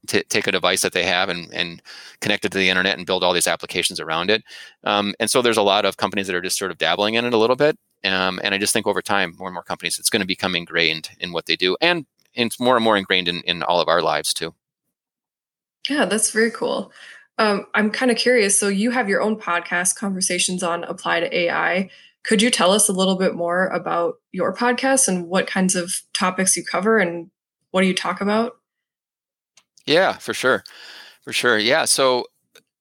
t- 0.06 0.22
take 0.28 0.46
a 0.46 0.52
device 0.52 0.82
that 0.82 0.92
they 0.92 1.04
have 1.04 1.28
and, 1.28 1.52
and 1.52 1.82
connect 2.20 2.44
it 2.44 2.52
to 2.52 2.58
the 2.58 2.68
internet 2.68 2.96
and 2.96 3.06
build 3.06 3.24
all 3.24 3.32
these 3.32 3.48
applications 3.48 4.00
around 4.00 4.30
it. 4.30 4.44
Um, 4.84 5.14
and 5.18 5.30
so 5.30 5.42
there's 5.42 5.56
a 5.56 5.62
lot 5.62 5.84
of 5.84 5.96
companies 5.96 6.26
that 6.28 6.36
are 6.36 6.40
just 6.40 6.58
sort 6.58 6.70
of 6.70 6.78
dabbling 6.78 7.14
in 7.14 7.24
it 7.24 7.34
a 7.34 7.38
little 7.38 7.56
bit. 7.56 7.76
Um, 8.04 8.40
and 8.42 8.54
I 8.54 8.58
just 8.58 8.72
think 8.72 8.86
over 8.86 9.02
time, 9.02 9.34
more 9.38 9.48
and 9.48 9.54
more 9.54 9.62
companies, 9.62 9.98
it's 9.98 10.10
going 10.10 10.22
to 10.22 10.26
become 10.26 10.56
ingrained 10.56 11.10
in 11.20 11.32
what 11.32 11.46
they 11.46 11.56
do, 11.56 11.76
and 11.80 12.06
it's 12.34 12.60
more 12.60 12.76
and 12.76 12.84
more 12.84 12.96
ingrained 12.96 13.28
in, 13.28 13.40
in 13.42 13.62
all 13.62 13.80
of 13.80 13.88
our 13.88 14.02
lives 14.02 14.32
too. 14.32 14.54
Yeah, 15.88 16.04
that's 16.04 16.30
very 16.30 16.50
cool. 16.50 16.92
Um, 17.38 17.66
I'm 17.74 17.90
kind 17.90 18.10
of 18.10 18.16
curious. 18.16 18.58
So 18.58 18.68
you 18.68 18.90
have 18.90 19.08
your 19.08 19.20
own 19.20 19.36
podcast, 19.36 19.96
Conversations 19.96 20.62
on 20.62 20.84
Applied 20.84 21.24
AI. 21.32 21.90
Could 22.24 22.40
you 22.40 22.50
tell 22.50 22.70
us 22.70 22.88
a 22.88 22.92
little 22.92 23.16
bit 23.16 23.34
more 23.34 23.66
about 23.68 24.14
your 24.30 24.54
podcast 24.54 25.08
and 25.08 25.26
what 25.26 25.46
kinds 25.46 25.74
of 25.74 25.92
topics 26.14 26.56
you 26.56 26.64
cover 26.64 26.98
and 26.98 27.30
what 27.72 27.80
do 27.80 27.88
you 27.88 27.94
talk 27.94 28.20
about? 28.20 28.58
Yeah, 29.86 30.12
for 30.18 30.34
sure, 30.34 30.62
for 31.22 31.32
sure. 31.32 31.58
Yeah, 31.58 31.84
so 31.86 32.26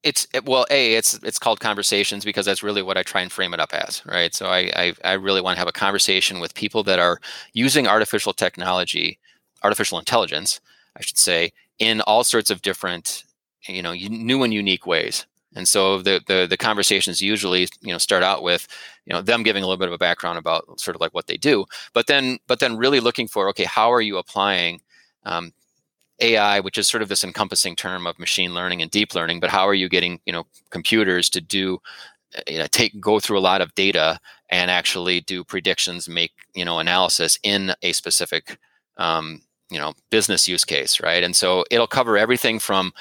it's 0.04 0.28
it, 0.34 0.46
well, 0.46 0.66
a 0.70 0.96
it's 0.96 1.16
it's 1.24 1.40
called 1.40 1.60
conversations 1.60 2.26
because 2.26 2.46
that's 2.46 2.64
really 2.64 2.82
what 2.82 2.98
I 2.98 3.04
try 3.04 3.22
and 3.22 3.32
frame 3.32 3.54
it 3.54 3.60
up 3.60 3.74
as, 3.74 4.04
right? 4.06 4.34
So 4.34 4.48
I 4.48 4.72
I, 4.76 4.94
I 5.04 5.14
really 5.14 5.42
want 5.42 5.56
to 5.56 5.60
have 5.60 5.68
a 5.68 5.72
conversation 5.72 6.40
with 6.40 6.54
people 6.54 6.84
that 6.84 7.00
are 7.00 7.20
using 7.54 7.88
artificial 7.88 8.34
technology, 8.34 9.20
artificial 9.64 10.00
intelligence, 10.00 10.60
I 10.98 11.02
should 11.02 11.18
say, 11.18 11.54
in 11.80 12.02
all 12.02 12.24
sorts 12.24 12.50
of 12.50 12.62
different, 12.62 13.24
you 13.68 13.82
know, 13.82 13.94
new 13.94 14.44
and 14.44 14.54
unique 14.54 14.86
ways. 14.86 15.26
And 15.56 15.68
so 15.68 16.02
the, 16.02 16.22
the 16.28 16.48
the 16.50 16.56
conversations 16.56 17.22
usually 17.22 17.68
you 17.82 17.92
know 17.92 17.98
start 17.98 18.24
out 18.24 18.42
with 18.42 18.68
you 19.06 19.14
know 19.14 19.22
them 19.22 19.44
giving 19.44 19.64
a 19.64 19.68
little 19.68 19.80
bit 19.80 19.90
of 19.90 19.94
a 19.94 19.98
background 19.98 20.38
about 20.38 20.80
sort 20.80 20.96
of 20.96 21.02
like 21.02 21.14
what 21.14 21.28
they 21.28 21.36
do, 21.36 21.66
but 21.94 22.08
then 22.08 22.40
but 22.48 22.60
then 22.60 22.78
really 22.78 23.02
looking 23.02 23.28
for 23.28 23.50
okay 23.50 23.66
how 23.66 23.92
are 23.92 24.02
you 24.02 24.18
applying 24.18 24.80
um, 25.26 25.52
AI, 26.22 26.62
which 26.62 26.78
is 26.78 26.88
sort 26.88 27.04
of 27.04 27.10
this 27.10 27.26
encompassing 27.26 27.76
term 27.76 28.08
of 28.08 28.18
machine 28.18 28.54
learning 28.54 28.82
and 28.82 28.92
deep 28.92 29.14
learning, 29.14 29.42
but 29.42 29.50
how 29.50 29.68
are 29.68 29.74
you 29.74 29.90
getting 29.90 30.22
you 30.26 30.32
know 30.32 30.46
computers 30.70 31.30
to 31.32 31.42
do 31.42 31.82
you 32.48 32.58
know, 32.58 32.68
take 32.68 33.00
go 33.00 33.20
through 33.20 33.38
a 33.38 33.42
lot 33.42 33.62
of 33.62 33.74
data 33.76 34.20
and 34.50 34.72
actually 34.72 35.22
do 35.22 35.44
predictions, 35.44 36.08
make 36.08 36.32
you 36.54 36.66
know 36.66 36.80
analysis 36.80 37.38
in 37.44 37.74
a 37.82 37.92
specific 37.94 38.58
um, 38.98 39.42
you 39.72 39.80
know 39.80 39.94
business 40.10 40.48
use 40.48 40.64
case, 40.66 41.00
right? 41.00 41.24
And 41.24 41.36
so 41.36 41.66
it'll 41.72 41.88
cover 41.88 42.18
everything 42.18 42.60
from 42.60 42.94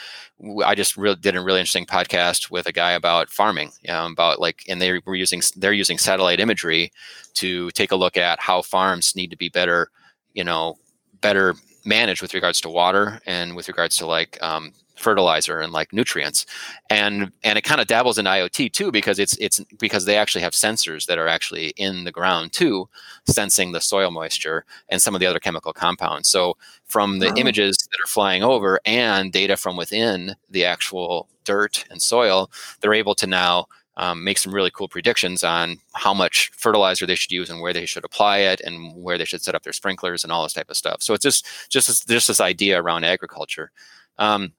I 0.65 0.75
just 0.75 0.97
really 0.97 1.17
did 1.17 1.37
a 1.37 1.41
really 1.41 1.61
interesting 1.61 1.85
podcast 1.85 2.51
with 2.51 2.67
a 2.67 2.73
guy 2.73 2.93
about 2.93 3.29
farming, 3.29 3.73
know, 3.93 4.07
about 4.07 4.41
like, 4.41 4.63
and 4.69 4.81
they 4.81 5.01
were 5.05 5.15
using 5.15 5.43
they're 5.57 5.73
using 5.73 5.99
satellite 5.99 6.41
imagery 6.41 6.93
to 7.35 7.71
take 7.73 7.93
a 7.93 7.97
look 7.97 8.17
at 8.17 8.41
how 8.41 8.63
farms 8.63 9.15
need 9.15 9.31
to 9.31 9.37
be 9.37 9.51
better, 9.51 9.91
you 10.33 10.45
know, 10.45 10.79
better 11.21 11.55
managed 11.85 12.23
with 12.23 12.35
regards 12.35 12.61
to 12.63 12.71
water 12.71 13.21
and 13.27 13.55
with 13.55 13.69
regards 13.69 13.97
to 13.99 14.07
like 14.07 14.39
um, 14.43 14.73
fertilizer 15.01 15.61
and 15.61 15.73
like 15.73 15.93
nutrients 15.93 16.47
and 16.91 17.33
and 17.43 17.59
it 17.59 17.63
kind 17.63 17.81
of 17.81 17.87
dabbles 17.87 18.19
in 18.19 18.27
iot 18.27 18.73
too 18.73 18.93
because 18.93 19.19
it's 19.19 19.37
it's 19.39 19.61
because 19.79 20.05
they 20.05 20.17
actually 20.17 20.43
have 20.43 20.53
sensors 20.53 21.07
that 21.07 21.19
are 21.19 21.29
actually 21.29 21.69
in 21.77 22.05
the 22.05 22.13
ground 22.13 22.53
too 22.53 22.89
sensing 23.27 23.73
the 23.73 23.81
soil 23.81 24.11
moisture 24.11 24.65
and 24.89 25.01
some 25.01 25.15
of 25.15 25.21
the 25.21 25.27
other 25.27 25.41
chemical 25.41 25.73
compounds 25.73 26.29
so 26.29 26.57
from 26.85 27.19
the 27.19 27.33
images 27.37 27.77
that 27.91 27.99
are 28.05 28.09
flying 28.09 28.43
over 28.43 28.79
and 28.85 29.33
data 29.33 29.57
from 29.57 29.77
within 29.77 30.35
the 30.51 30.65
actual 30.65 31.29
dirt 31.45 31.85
and 31.91 32.03
soil 32.03 32.51
they're 32.81 32.95
able 32.95 33.15
to 33.15 33.27
now 33.27 33.67
um, 33.97 34.25
make 34.25 34.39
some 34.39 34.55
really 34.55 34.71
cool 34.71 34.89
predictions 34.89 35.45
on 35.45 35.77
how 35.93 36.15
much 36.15 36.51
fertilizer 36.55 37.05
they 37.05 37.15
should 37.15 37.33
use 37.33 37.51
and 37.51 37.61
where 37.61 37.75
they 37.75 37.85
should 37.85 38.05
apply 38.05 38.39
it 38.39 38.61
and 38.63 38.95
where 38.97 39.19
they 39.19 39.27
should 39.27 39.43
set 39.43 39.55
up 39.55 39.63
their 39.63 39.75
sprinklers 39.75 40.25
and 40.25 40.33
all 40.33 40.43
this 40.43 40.55
type 40.55 40.71
of 40.71 40.77
stuff. 40.77 41.03
So 41.03 41.13
it's 41.13 41.23
just 41.23 41.47
just 41.69 41.89
this, 41.89 42.05
just 42.05 42.29
this 42.29 42.41
idea 42.41 42.81
around 42.81 43.05
agriculture. 43.05 43.71
Um, 44.19 44.53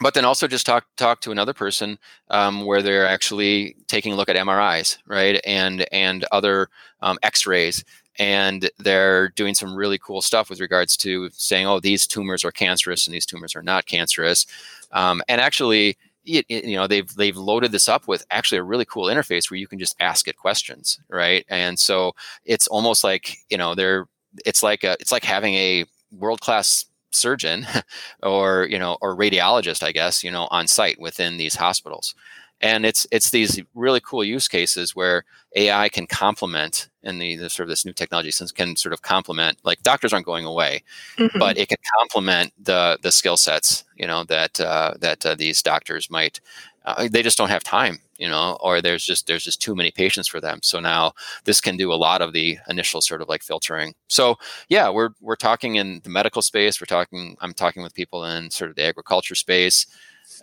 but 0.00 0.14
then 0.14 0.24
also 0.24 0.48
just 0.48 0.66
talk 0.66 0.86
talk 0.96 1.20
to 1.20 1.30
another 1.30 1.52
person 1.52 1.98
um, 2.30 2.64
where 2.64 2.82
they're 2.82 3.06
actually 3.06 3.76
taking 3.88 4.12
a 4.12 4.16
look 4.16 4.28
at 4.28 4.36
MRIs, 4.36 4.98
right, 5.06 5.40
and 5.46 5.86
and 5.92 6.24
other 6.32 6.68
um, 7.00 7.18
X-rays, 7.22 7.84
and 8.18 8.70
they're 8.78 9.28
doing 9.30 9.54
some 9.54 9.74
really 9.74 9.98
cool 9.98 10.22
stuff 10.22 10.50
with 10.50 10.60
regards 10.60 10.96
to 10.98 11.30
saying, 11.32 11.66
oh, 11.66 11.80
these 11.80 12.06
tumors 12.06 12.44
are 12.44 12.52
cancerous 12.52 13.06
and 13.06 13.14
these 13.14 13.26
tumors 13.26 13.54
are 13.54 13.62
not 13.62 13.86
cancerous, 13.86 14.46
um, 14.92 15.22
and 15.28 15.40
actually 15.40 15.96
it, 16.24 16.46
it, 16.48 16.64
you 16.64 16.76
know 16.76 16.86
they've 16.86 17.12
they've 17.16 17.36
loaded 17.36 17.72
this 17.72 17.88
up 17.88 18.06
with 18.08 18.24
actually 18.30 18.58
a 18.58 18.62
really 18.62 18.84
cool 18.84 19.06
interface 19.06 19.50
where 19.50 19.58
you 19.58 19.66
can 19.66 19.78
just 19.78 19.96
ask 20.00 20.28
it 20.28 20.36
questions 20.36 21.00
right? 21.08 21.44
And 21.48 21.78
so 21.78 22.12
it's 22.44 22.66
almost 22.68 23.04
like 23.04 23.36
you 23.50 23.58
know 23.58 23.74
they're 23.74 24.06
it's 24.46 24.62
like 24.62 24.84
a, 24.84 24.96
it's 25.00 25.12
like 25.12 25.24
having 25.24 25.54
a 25.54 25.84
world 26.12 26.40
class 26.40 26.86
surgeon 27.14 27.66
or 28.22 28.66
you 28.70 28.78
know 28.78 28.96
or 29.00 29.16
radiologist 29.16 29.82
i 29.82 29.92
guess 29.92 30.22
you 30.24 30.30
know 30.30 30.48
on 30.50 30.66
site 30.66 31.00
within 31.00 31.36
these 31.36 31.56
hospitals 31.56 32.14
and 32.62 32.86
it's 32.86 33.06
it's 33.10 33.30
these 33.30 33.60
really 33.74 34.00
cool 34.00 34.22
use 34.22 34.48
cases 34.48 34.94
where 34.94 35.24
AI 35.56 35.88
can 35.88 36.06
complement 36.06 36.88
and 37.02 37.20
the, 37.20 37.36
the, 37.36 37.50
sort 37.50 37.64
of 37.64 37.68
this 37.68 37.84
new 37.84 37.92
technology 37.92 38.30
since 38.30 38.52
can 38.52 38.76
sort 38.76 38.92
of 38.92 39.02
complement 39.02 39.58
like 39.64 39.82
doctors 39.82 40.12
aren't 40.12 40.24
going 40.24 40.44
away, 40.44 40.84
mm-hmm. 41.18 41.38
but 41.38 41.58
it 41.58 41.68
can 41.68 41.78
complement 41.98 42.52
the 42.62 42.98
the 43.02 43.10
skill 43.10 43.36
sets 43.36 43.84
you 43.96 44.06
know 44.06 44.24
that 44.24 44.60
uh, 44.60 44.94
that 45.00 45.26
uh, 45.26 45.34
these 45.34 45.60
doctors 45.60 46.08
might 46.08 46.40
uh, 46.84 47.08
they 47.10 47.22
just 47.22 47.36
don't 47.36 47.50
have 47.50 47.64
time 47.64 47.98
you 48.22 48.28
know 48.28 48.56
or 48.60 48.80
there's 48.80 49.04
just 49.04 49.26
there's 49.26 49.44
just 49.44 49.60
too 49.60 49.74
many 49.74 49.90
patients 49.90 50.28
for 50.28 50.40
them 50.40 50.60
so 50.62 50.78
now 50.78 51.12
this 51.44 51.60
can 51.60 51.76
do 51.76 51.92
a 51.92 52.02
lot 52.06 52.22
of 52.22 52.32
the 52.32 52.56
initial 52.68 53.00
sort 53.00 53.20
of 53.20 53.28
like 53.28 53.42
filtering 53.42 53.92
so 54.06 54.36
yeah 54.68 54.88
we're 54.88 55.10
we're 55.20 55.34
talking 55.48 55.74
in 55.74 56.00
the 56.04 56.10
medical 56.10 56.40
space 56.40 56.80
we're 56.80 56.96
talking 56.98 57.36
i'm 57.40 57.52
talking 57.52 57.82
with 57.82 57.94
people 57.94 58.24
in 58.24 58.48
sort 58.48 58.70
of 58.70 58.76
the 58.76 58.84
agriculture 58.84 59.34
space 59.34 59.86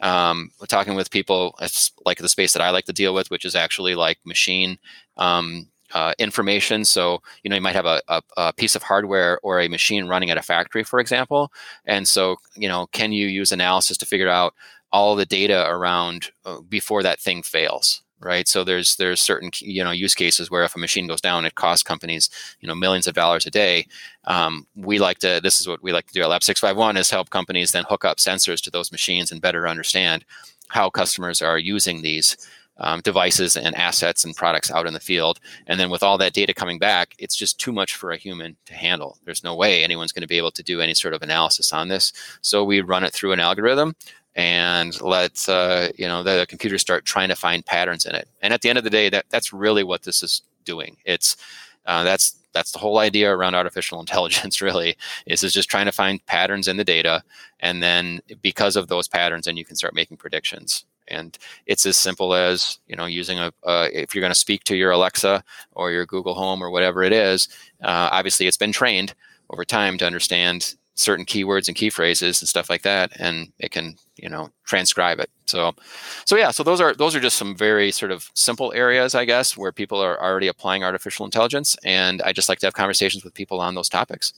um, 0.01 0.51
we're 0.59 0.67
talking 0.67 0.95
with 0.95 1.09
people 1.09 1.55
It's 1.61 1.91
like 2.05 2.19
the 2.19 2.29
space 2.29 2.53
that 2.53 2.61
I 2.61 2.69
like 2.69 2.85
to 2.85 2.93
deal 2.93 3.13
with, 3.13 3.31
which 3.31 3.45
is 3.45 3.55
actually 3.55 3.95
like 3.95 4.19
machine 4.23 4.77
um, 5.17 5.67
uh, 5.93 6.13
information. 6.19 6.85
So, 6.85 7.21
you 7.43 7.49
know, 7.49 7.55
you 7.55 7.61
might 7.61 7.75
have 7.75 7.85
a, 7.85 8.01
a, 8.07 8.21
a, 8.37 8.53
piece 8.53 8.75
of 8.75 8.83
hardware 8.83 9.39
or 9.41 9.59
a 9.59 9.67
machine 9.67 10.05
running 10.05 10.29
at 10.29 10.37
a 10.37 10.41
factory, 10.41 10.83
for 10.83 10.99
example. 10.99 11.51
And 11.85 12.07
so, 12.07 12.37
you 12.55 12.67
know, 12.67 12.87
can 12.87 13.11
you 13.11 13.27
use 13.27 13.51
analysis 13.51 13.97
to 13.97 14.05
figure 14.05 14.29
out 14.29 14.53
all 14.91 15.15
the 15.15 15.25
data 15.25 15.67
around 15.67 16.31
uh, 16.45 16.61
before 16.61 17.03
that 17.03 17.19
thing 17.19 17.43
fails? 17.43 18.01
right? 18.19 18.47
So 18.47 18.63
there's 18.63 18.95
there's 18.97 19.21
certain 19.21 19.51
you 19.59 19.83
know 19.83 19.91
use 19.91 20.15
cases 20.15 20.51
where 20.51 20.63
if 20.63 20.75
a 20.75 20.79
machine 20.79 21.07
goes 21.07 21.21
down, 21.21 21.45
it 21.45 21.55
costs 21.55 21.83
companies 21.83 22.29
you 22.59 22.67
know 22.67 22.75
millions 22.75 23.07
of 23.07 23.15
dollars 23.15 23.45
a 23.45 23.51
day. 23.51 23.87
Um, 24.25 24.67
we 24.75 24.99
like 24.99 25.19
to 25.19 25.39
this 25.41 25.59
is 25.59 25.67
what 25.67 25.83
we 25.83 25.93
like 25.93 26.07
to 26.07 26.13
do 26.13 26.21
at 26.21 26.29
Lab 26.29 26.43
Six 26.43 26.59
Five 26.59 26.77
One 26.77 26.97
is 26.97 27.09
help 27.09 27.29
companies 27.29 27.71
then 27.71 27.85
hook 27.87 28.05
up 28.05 28.17
sensors 28.17 28.61
to 28.63 28.71
those 28.71 28.91
machines 28.91 29.31
and 29.31 29.41
better 29.41 29.67
understand 29.67 30.25
how 30.69 30.89
customers 30.89 31.41
are 31.41 31.57
using 31.59 32.01
these. 32.01 32.37
Um, 32.81 33.01
devices 33.01 33.57
and 33.57 33.75
assets 33.75 34.23
and 34.23 34.33
products 34.33 34.71
out 34.71 34.87
in 34.87 34.93
the 34.93 35.01
field. 35.01 35.41
And 35.67 35.77
then 35.77 35.89
with 35.89 36.01
all 36.01 36.17
that 36.19 36.31
data 36.31 36.53
coming 36.53 36.79
back, 36.79 37.13
it's 37.19 37.35
just 37.35 37.59
too 37.59 37.73
much 37.73 37.97
for 37.97 38.11
a 38.11 38.17
human 38.17 38.55
to 38.67 38.73
handle. 38.73 39.17
There's 39.25 39.43
no 39.43 39.53
way 39.53 39.83
anyone's 39.83 40.13
going 40.13 40.21
to 40.21 40.29
be 40.29 40.37
able 40.37 40.51
to 40.51 40.63
do 40.63 40.79
any 40.79 40.93
sort 40.93 41.13
of 41.13 41.21
analysis 41.21 41.73
on 41.73 41.89
this. 41.89 42.13
So 42.39 42.63
we 42.63 42.79
run 42.79 43.03
it 43.03 43.11
through 43.11 43.33
an 43.33 43.41
algorithm 43.41 43.97
and 44.35 44.99
let 45.01 45.47
uh, 45.49 45.89
you 45.97 46.07
know 46.07 46.23
the, 46.23 46.45
computer 46.47 46.77
start 46.77 47.05
trying 47.05 47.29
to 47.29 47.35
find 47.35 47.65
patterns 47.65 48.05
in 48.05 48.15
it. 48.15 48.27
And 48.41 48.53
at 48.53 48.61
the 48.61 48.69
end 48.69 48.77
of 48.77 48.83
the 48.83 48.89
day, 48.89 49.09
that 49.09 49.25
that's 49.29 49.53
really 49.53 49.83
what 49.83 50.03
this 50.03 50.23
is 50.23 50.41
doing. 50.65 50.97
It's 51.05 51.35
uh, 51.85 52.03
that's 52.03 52.35
that's 52.53 52.71
the 52.71 52.79
whole 52.79 52.99
idea 52.99 53.33
around 53.33 53.55
artificial 53.55 53.99
intelligence. 54.05 54.61
Really, 54.61 54.95
is 55.25 55.43
is 55.43 55.53
just 55.53 55.69
trying 55.69 55.85
to 55.85 55.91
find 55.91 56.25
patterns 56.25 56.67
in 56.67 56.77
the 56.77 56.83
data, 56.83 57.23
and 57.59 57.81
then 57.81 58.21
because 58.41 58.75
of 58.75 58.87
those 58.87 59.07
patterns, 59.07 59.45
then 59.45 59.57
you 59.57 59.65
can 59.65 59.75
start 59.75 59.95
making 59.95 60.17
predictions. 60.17 60.85
And 61.11 61.35
it's 61.65 61.87
as 61.87 61.97
simple 61.97 62.35
as 62.35 62.77
you 62.87 62.95
know 62.95 63.05
using 63.05 63.39
a 63.39 63.51
uh, 63.65 63.87
if 63.91 64.13
you're 64.13 64.21
going 64.21 64.33
to 64.33 64.39
speak 64.39 64.63
to 64.65 64.75
your 64.75 64.91
Alexa 64.91 65.43
or 65.71 65.91
your 65.91 66.05
Google 66.05 66.35
Home 66.35 66.63
or 66.63 66.69
whatever 66.69 67.03
it 67.03 67.13
is. 67.13 67.47
Uh, 67.81 68.09
obviously, 68.11 68.47
it's 68.47 68.57
been 68.57 68.71
trained 68.71 69.15
over 69.49 69.65
time 69.65 69.97
to 69.97 70.05
understand 70.05 70.75
certain 70.99 71.25
keywords 71.25 71.69
and 71.69 71.77
key 71.77 71.89
phrases 71.89 72.41
and 72.41 72.49
stuff 72.49 72.69
like 72.69 72.81
that 72.81 73.09
and 73.15 73.53
it 73.57 73.71
can 73.71 73.95
you 74.17 74.27
know 74.27 74.49
transcribe 74.65 75.17
it. 75.19 75.29
So 75.45 75.73
so 76.25 76.35
yeah 76.35 76.51
so 76.51 76.61
those 76.61 76.81
are 76.81 76.93
those 76.93 77.15
are 77.15 77.21
just 77.21 77.37
some 77.37 77.55
very 77.55 77.89
sort 77.91 78.11
of 78.11 78.29
simple 78.33 78.73
areas 78.75 79.15
i 79.15 79.23
guess 79.25 79.55
where 79.55 79.71
people 79.71 79.99
are 79.99 80.21
already 80.21 80.47
applying 80.47 80.83
artificial 80.83 81.25
intelligence 81.25 81.77
and 81.85 82.21
i 82.23 82.33
just 82.33 82.49
like 82.49 82.59
to 82.59 82.67
have 82.67 82.73
conversations 82.73 83.23
with 83.23 83.33
people 83.33 83.61
on 83.61 83.75
those 83.75 83.89
topics. 83.89 84.33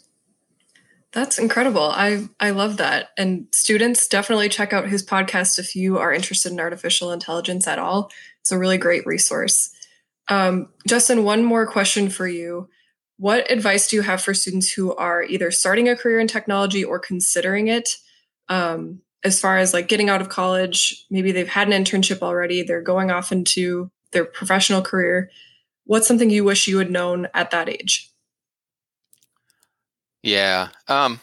That's 1.13 1.39
incredible. 1.39 1.89
I 1.91 2.27
i 2.39 2.51
love 2.51 2.77
that. 2.77 3.09
And 3.17 3.47
students 3.51 4.07
definitely 4.07 4.47
check 4.47 4.71
out 4.71 4.87
his 4.87 5.03
podcast 5.03 5.57
if 5.57 5.75
you 5.75 5.97
are 5.97 6.13
interested 6.13 6.51
in 6.51 6.59
artificial 6.59 7.11
intelligence 7.11 7.67
at 7.67 7.79
all. 7.79 8.11
It's 8.41 8.51
a 8.51 8.59
really 8.59 8.77
great 8.77 9.05
resource. 9.07 9.71
Um, 10.27 10.69
justin 10.87 11.23
one 11.23 11.43
more 11.43 11.65
question 11.65 12.09
for 12.09 12.27
you 12.27 12.69
what 13.21 13.51
advice 13.51 13.87
do 13.87 13.95
you 13.95 14.01
have 14.01 14.19
for 14.19 14.33
students 14.33 14.71
who 14.71 14.95
are 14.95 15.21
either 15.21 15.51
starting 15.51 15.87
a 15.87 15.95
career 15.95 16.19
in 16.19 16.27
technology 16.27 16.83
or 16.83 16.97
considering 16.97 17.67
it? 17.67 17.97
Um, 18.49 19.03
as 19.23 19.39
far 19.39 19.59
as 19.59 19.75
like 19.75 19.87
getting 19.87 20.09
out 20.09 20.21
of 20.21 20.29
college, 20.29 21.05
maybe 21.11 21.31
they've 21.31 21.47
had 21.47 21.71
an 21.71 21.83
internship 21.83 22.23
already, 22.23 22.63
they're 22.63 22.81
going 22.81 23.11
off 23.11 23.31
into 23.31 23.91
their 24.11 24.25
professional 24.25 24.81
career. 24.81 25.29
What's 25.83 26.07
something 26.07 26.31
you 26.31 26.43
wish 26.43 26.67
you 26.67 26.79
had 26.79 26.89
known 26.89 27.27
at 27.35 27.51
that 27.51 27.69
age? 27.69 28.11
Yeah, 30.23 30.69
um, 30.87 31.19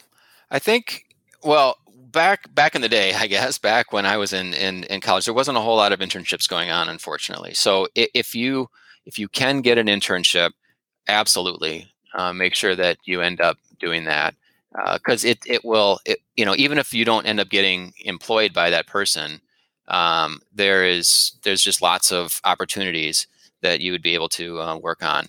I 0.53 0.61
think. 0.61 1.05
Well, 1.43 1.79
back 2.13 2.55
back 2.55 2.77
in 2.77 2.81
the 2.81 2.89
day, 2.89 3.13
I 3.13 3.27
guess 3.27 3.59
back 3.59 3.93
when 3.93 4.07
I 4.07 4.19
was 4.19 4.33
in, 4.33 4.55
in 4.55 4.85
in 4.85 5.01
college, 5.01 5.25
there 5.25 5.35
wasn't 5.35 5.59
a 5.59 5.63
whole 5.63 5.77
lot 5.77 5.91
of 5.91 5.99
internships 5.99 6.49
going 6.49 6.71
on, 6.71 6.89
unfortunately. 6.89 7.55
So 7.55 7.89
if 7.97 8.37
you 8.37 8.69
if 9.05 9.19
you 9.19 9.29
can 9.29 9.63
get 9.63 9.79
an 9.79 9.89
internship, 9.89 10.51
absolutely 11.09 11.87
uh, 12.15 12.33
make 12.33 12.55
sure 12.55 12.75
that 12.77 12.99
you 13.05 13.21
end 13.21 13.41
up 13.41 13.59
doing 13.79 14.05
that 14.05 14.35
because 14.95 15.25
uh, 15.25 15.29
it 15.29 15.39
it 15.47 15.65
will 15.65 15.99
it, 16.05 16.19
you 16.37 16.45
know 16.45 16.55
even 16.57 16.79
if 16.79 16.93
you 16.93 17.05
don't 17.05 17.27
end 17.27 17.41
up 17.41 17.49
getting 17.49 17.93
employed 18.05 18.53
by 18.53 18.71
that 18.71 18.87
person 18.87 19.41
um, 19.89 20.41
there 20.55 20.85
is 20.85 21.33
there's 21.43 21.63
just 21.63 21.83
lots 21.83 22.13
of 22.13 22.41
opportunities 22.45 23.27
that 23.63 23.81
you 23.81 23.93
would 23.93 24.03
be 24.03 24.15
able 24.15 24.29
to 24.29 24.61
uh, 24.61 24.77
work 24.77 25.03
on 25.03 25.29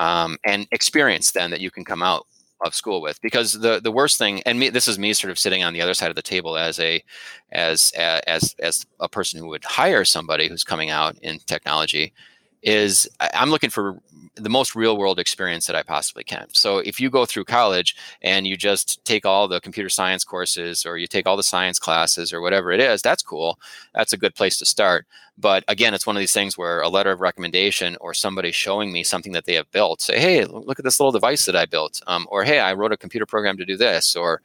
um, 0.00 0.36
and 0.44 0.66
experience 0.72 1.32
then 1.32 1.50
that 1.50 1.60
you 1.60 1.70
can 1.70 1.84
come 1.84 2.02
out 2.02 2.26
of 2.64 2.74
school 2.74 3.00
with 3.00 3.20
because 3.22 3.54
the 3.60 3.80
the 3.80 3.90
worst 3.90 4.18
thing 4.18 4.40
and 4.46 4.58
me 4.58 4.68
this 4.68 4.86
is 4.86 4.98
me 4.98 5.12
sort 5.12 5.30
of 5.30 5.38
sitting 5.38 5.64
on 5.64 5.72
the 5.72 5.80
other 5.80 5.94
side 5.94 6.10
of 6.10 6.16
the 6.16 6.22
table 6.22 6.56
as 6.56 6.78
a 6.78 7.02
as 7.50 7.92
as 7.96 8.54
as 8.60 8.86
a 9.00 9.08
person 9.08 9.38
who 9.38 9.48
would 9.48 9.64
hire 9.64 10.04
somebody 10.04 10.48
who's 10.48 10.64
coming 10.64 10.90
out 10.90 11.16
in 11.22 11.38
technology 11.46 12.12
is 12.62 13.08
I'm 13.20 13.50
looking 13.50 13.70
for 13.70 13.98
the 14.36 14.48
most 14.48 14.74
real 14.74 14.96
world 14.96 15.18
experience 15.18 15.66
that 15.66 15.76
I 15.76 15.82
possibly 15.82 16.24
can. 16.24 16.46
So 16.52 16.78
if 16.78 16.98
you 16.98 17.10
go 17.10 17.26
through 17.26 17.44
college 17.44 17.94
and 18.22 18.46
you 18.46 18.56
just 18.56 19.04
take 19.04 19.26
all 19.26 19.46
the 19.46 19.60
computer 19.60 19.90
science 19.90 20.24
courses 20.24 20.86
or 20.86 20.96
you 20.96 21.06
take 21.06 21.26
all 21.26 21.36
the 21.36 21.42
science 21.42 21.78
classes 21.78 22.32
or 22.32 22.40
whatever 22.40 22.72
it 22.72 22.80
is, 22.80 23.02
that's 23.02 23.22
cool. 23.22 23.58
That's 23.94 24.12
a 24.12 24.16
good 24.16 24.34
place 24.34 24.58
to 24.58 24.64
start. 24.64 25.06
But 25.36 25.64
again, 25.68 25.92
it's 25.92 26.06
one 26.06 26.16
of 26.16 26.20
these 26.20 26.32
things 26.32 26.56
where 26.56 26.80
a 26.80 26.88
letter 26.88 27.10
of 27.10 27.20
recommendation 27.20 27.96
or 28.00 28.14
somebody 28.14 28.52
showing 28.52 28.92
me 28.92 29.02
something 29.02 29.32
that 29.32 29.44
they 29.44 29.54
have 29.54 29.70
built, 29.70 30.00
say, 30.00 30.18
hey, 30.18 30.44
look 30.44 30.78
at 30.78 30.84
this 30.84 31.00
little 31.00 31.12
device 31.12 31.44
that 31.46 31.56
I 31.56 31.66
built, 31.66 32.00
um, 32.06 32.26
or 32.30 32.44
hey, 32.44 32.60
I 32.60 32.74
wrote 32.74 32.92
a 32.92 32.96
computer 32.96 33.26
program 33.26 33.56
to 33.58 33.64
do 33.64 33.76
this, 33.76 34.14
or 34.14 34.40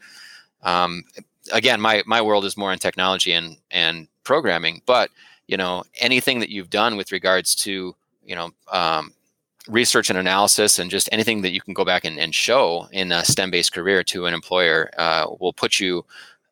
um, 0.64 1.04
again, 1.52 1.80
my 1.80 2.04
my 2.06 2.22
world 2.22 2.46
is 2.46 2.58
more 2.58 2.74
in 2.74 2.80
technology 2.80 3.34
and 3.34 3.58
and 3.72 4.08
programming, 4.24 4.82
but 4.86 5.10
you 5.48 5.58
know 5.58 5.84
anything 6.00 6.40
that 6.40 6.50
you've 6.50 6.70
done 6.70 6.98
with 6.98 7.12
regards 7.12 7.56
to 7.56 7.96
you 8.28 8.36
know 8.36 8.52
um, 8.72 9.14
research 9.68 10.10
and 10.10 10.20
analysis 10.20 10.80
and 10.80 10.90
just 10.90 11.10
anything 11.12 11.42
that 11.42 11.52
you 11.52 11.62
can 11.62 11.74
go 11.74 11.86
back 11.86 12.06
and, 12.06 12.20
and 12.20 12.34
show 12.34 12.88
in 12.92 13.12
a 13.12 13.24
STEM 13.24 13.52
based 13.52 13.74
career 13.74 14.04
to 14.04 14.26
an 14.26 14.34
employer 14.34 14.90
uh, 14.98 15.28
will 15.40 15.54
put 15.54 15.80
you, 15.80 16.06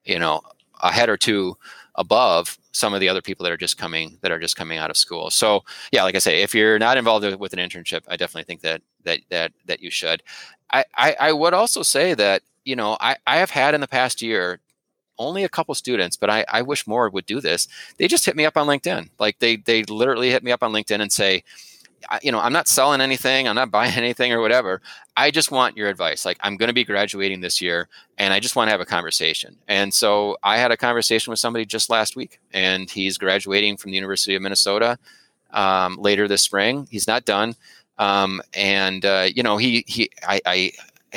you 0.04 0.20
know, 0.20 0.42
a 0.82 0.92
head 0.92 1.10
or 1.10 1.18
two 1.18 1.58
above 1.96 2.58
some 2.72 2.94
of 2.94 3.00
the 3.00 3.08
other 3.08 3.22
people 3.22 3.44
that 3.44 3.54
are 3.54 3.58
just 3.58 3.78
coming 3.78 4.18
that 4.22 4.32
are 4.32 4.40
just 4.40 4.58
coming 4.58 4.78
out 4.78 4.90
of 4.90 4.98
school. 4.98 5.30
So 5.30 5.64
yeah, 5.92 6.04
like 6.04 6.16
I 6.16 6.20
say, 6.20 6.42
if 6.42 6.54
you're 6.54 6.80
not 6.80 6.98
involved 6.98 7.26
with 7.40 7.54
an 7.54 7.60
internship, 7.60 8.04
I 8.08 8.18
definitely 8.18 8.44
think 8.44 8.62
that 8.62 8.82
that 9.04 9.22
that 9.30 9.54
that 9.66 9.82
you 9.82 9.90
should. 9.90 10.22
I 10.72 10.84
I, 10.96 11.16
I 11.20 11.32
would 11.32 11.54
also 11.54 11.84
say 11.84 12.14
that 12.16 12.42
you 12.66 12.76
know 12.76 12.98
I 13.00 13.16
I 13.26 13.38
have 13.38 13.50
had 13.50 13.74
in 13.74 13.82
the 13.82 13.88
past 13.88 14.22
year 14.22 14.60
only 15.18 15.44
a 15.44 15.50
couple 15.50 15.74
students, 15.76 16.18
but 16.18 16.30
I, 16.30 16.46
I 16.50 16.62
wish 16.62 16.88
more 16.88 17.10
would 17.10 17.26
do 17.26 17.42
this. 17.42 17.68
They 17.98 18.08
just 18.08 18.26
hit 18.26 18.36
me 18.36 18.46
up 18.46 18.58
on 18.58 18.68
LinkedIn. 18.68 19.10
Like 19.20 19.40
they 19.40 19.58
they 19.58 19.84
literally 19.84 20.30
hit 20.30 20.44
me 20.44 20.52
up 20.52 20.64
on 20.64 20.72
LinkedIn 20.72 21.02
and 21.02 21.12
say, 21.12 21.44
you 22.22 22.32
know, 22.32 22.40
I'm 22.40 22.54
not 22.54 22.68
selling 22.68 23.02
anything, 23.02 23.48
I'm 23.48 23.56
not 23.56 23.72
buying 23.80 23.96
anything 23.96 24.32
or 24.32 24.42
whatever. 24.42 24.82
I 25.18 25.32
just 25.32 25.52
want 25.52 25.78
your 25.78 25.90
advice. 25.90 26.26
Like, 26.26 26.38
I'm 26.42 26.58
going 26.58 26.68
to 26.68 26.74
be 26.74 26.84
graduating 26.84 27.42
this 27.42 27.62
year 27.62 27.88
and 28.18 28.34
I 28.34 28.40
just 28.40 28.56
want 28.56 28.68
to 28.68 28.72
have 28.72 28.82
a 28.82 28.86
conversation. 28.86 29.58
And 29.68 29.94
so 29.94 30.38
I 30.44 30.58
had 30.58 30.72
a 30.72 30.78
conversation 30.78 31.32
with 31.32 31.40
somebody 31.40 31.66
just 31.66 31.90
last 31.90 32.16
week, 32.16 32.40
and 32.54 32.90
he's 32.90 33.18
graduating 33.18 33.78
from 33.78 33.92
the 33.92 33.96
University 33.96 34.36
of 34.36 34.42
Minnesota 34.42 34.98
um, 35.52 35.98
later 35.98 36.28
this 36.28 36.42
spring. 36.42 36.88
He's 36.92 37.08
not 37.08 37.26
done. 37.26 37.56
Um, 37.98 38.42
and, 38.54 39.06
uh, 39.06 39.28
you 39.34 39.42
know, 39.42 39.58
he, 39.58 39.86
he, 39.88 40.10
I, 40.28 40.42
I 40.46 40.72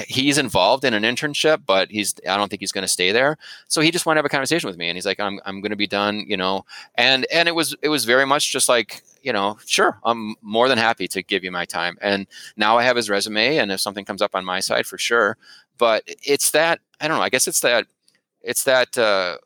he's 0.07 0.39
involved 0.39 0.85
in 0.85 0.95
an 0.95 1.03
internship, 1.03 1.63
but 1.67 1.91
he's 1.91 2.15
I 2.29 2.37
don't 2.37 2.49
think 2.49 2.61
he's 2.61 2.73
going 2.73 2.83
to 2.83 2.89
stay 2.89 3.13
there. 3.13 3.37
So 3.69 3.81
he 3.81 3.91
just 3.91 4.07
wanted 4.07 4.17
to 4.17 4.19
have 4.21 4.27
a 4.27 4.29
conversation 4.31 4.69
with 4.69 4.77
me, 4.77 4.89
and 4.89 4.97
he's 4.97 5.07
like, 5.07 5.21
I'm 5.21 5.41
I'm 5.45 5.61
going 5.61 5.71
to 5.71 5.77
be 5.77 5.87
done, 5.87 6.25
you 6.29 6.37
know. 6.37 6.65
And 6.95 7.27
and 7.33 7.49
it 7.49 7.55
was 7.55 7.75
it 7.83 7.89
was 7.89 8.05
very 8.05 8.27
much 8.27 8.53
just 8.53 8.69
like 8.69 9.03
you 9.23 9.33
know, 9.33 9.59
sure, 9.67 9.99
I'm 10.05 10.37
more 10.43 10.69
than 10.69 10.79
happy 10.79 11.09
to 11.09 11.23
give 11.23 11.43
you 11.43 11.51
my 11.51 11.65
time. 11.65 11.99
And 12.01 12.27
now 12.57 12.79
I 12.79 12.85
have 12.85 12.97
his 12.97 13.11
resume, 13.11 13.57
and 13.59 13.73
if 13.73 13.81
something 13.81 14.05
comes 14.05 14.23
up 14.23 14.35
on 14.35 14.45
my 14.45 14.61
side, 14.61 14.87
for 14.87 14.99
sure. 14.99 15.37
But 15.77 16.05
it's 16.07 16.51
that 16.53 16.81
I 17.01 17.09
don't 17.09 17.19
know. 17.19 17.25
I 17.25 17.29
guess 17.29 17.49
it's 17.49 17.61
that 17.61 17.87
it's 18.43 18.65
that 18.65 18.97
uh, 18.97 19.39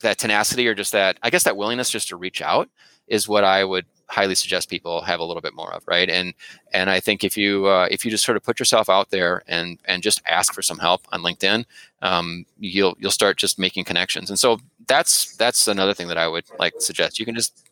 that 0.00 0.18
tenacity, 0.18 0.66
or 0.68 0.74
just 0.74 0.92
that 0.92 1.18
I 1.22 1.30
guess 1.30 1.44
that 1.44 1.56
willingness 1.56 1.90
just 1.90 2.08
to 2.08 2.16
reach 2.16 2.42
out 2.42 2.68
is 3.08 3.28
what 3.28 3.44
I 3.44 3.64
would 3.64 3.86
highly 4.08 4.34
suggest 4.34 4.70
people 4.70 5.00
have 5.00 5.20
a 5.20 5.24
little 5.24 5.40
bit 5.40 5.54
more 5.54 5.72
of 5.72 5.82
right? 5.86 6.08
And 6.08 6.34
and 6.72 6.90
i 6.90 7.00
think 7.00 7.24
if 7.24 7.36
you 7.36 7.66
uh, 7.66 7.88
if 7.90 8.04
you 8.04 8.10
just 8.10 8.24
sort 8.24 8.36
of 8.36 8.42
put 8.42 8.58
yourself 8.58 8.88
out 8.88 9.10
there 9.10 9.42
and 9.48 9.78
and 9.84 10.02
just 10.02 10.22
ask 10.28 10.54
for 10.54 10.62
some 10.62 10.78
help 10.78 11.06
on 11.12 11.22
linkedin 11.22 11.64
um, 12.02 12.44
you'll 12.58 12.96
you'll 12.98 13.10
start 13.10 13.36
just 13.36 13.58
making 13.58 13.84
connections. 13.84 14.30
And 14.30 14.38
so 14.38 14.58
that's 14.86 15.34
that's 15.36 15.66
another 15.66 15.94
thing 15.94 16.08
that 16.08 16.18
i 16.18 16.28
would 16.28 16.44
like 16.58 16.74
suggest. 16.78 17.18
You 17.18 17.24
can 17.24 17.34
just 17.34 17.68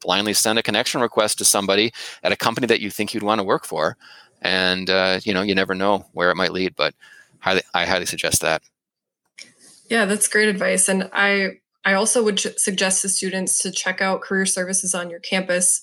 blindly 0.00 0.34
send 0.34 0.58
a 0.58 0.62
connection 0.62 1.00
request 1.00 1.38
to 1.38 1.44
somebody 1.44 1.92
at 2.22 2.32
a 2.32 2.36
company 2.36 2.66
that 2.66 2.80
you 2.80 2.90
think 2.90 3.14
you'd 3.14 3.22
want 3.22 3.40
to 3.40 3.44
work 3.44 3.64
for. 3.64 3.96
And 4.42 4.90
uh, 4.90 5.20
you 5.24 5.34
know 5.34 5.42
you 5.42 5.54
never 5.54 5.74
know 5.74 6.06
where 6.12 6.30
it 6.30 6.36
might 6.36 6.52
lead 6.52 6.76
but 6.76 6.94
highly, 7.38 7.62
i 7.72 7.84
highly 7.84 8.06
suggest 8.06 8.42
that. 8.42 8.62
Yeah 9.88 10.04
that's 10.04 10.28
great 10.28 10.48
advice. 10.48 10.88
And 10.88 11.10
i 11.12 11.58
I 11.84 11.94
also 11.94 12.22
would 12.22 12.40
suggest 12.58 13.02
to 13.02 13.08
students 13.08 13.58
to 13.62 13.70
check 13.70 14.00
out 14.00 14.22
career 14.22 14.46
services 14.46 14.94
on 14.94 15.10
your 15.10 15.20
campus. 15.20 15.82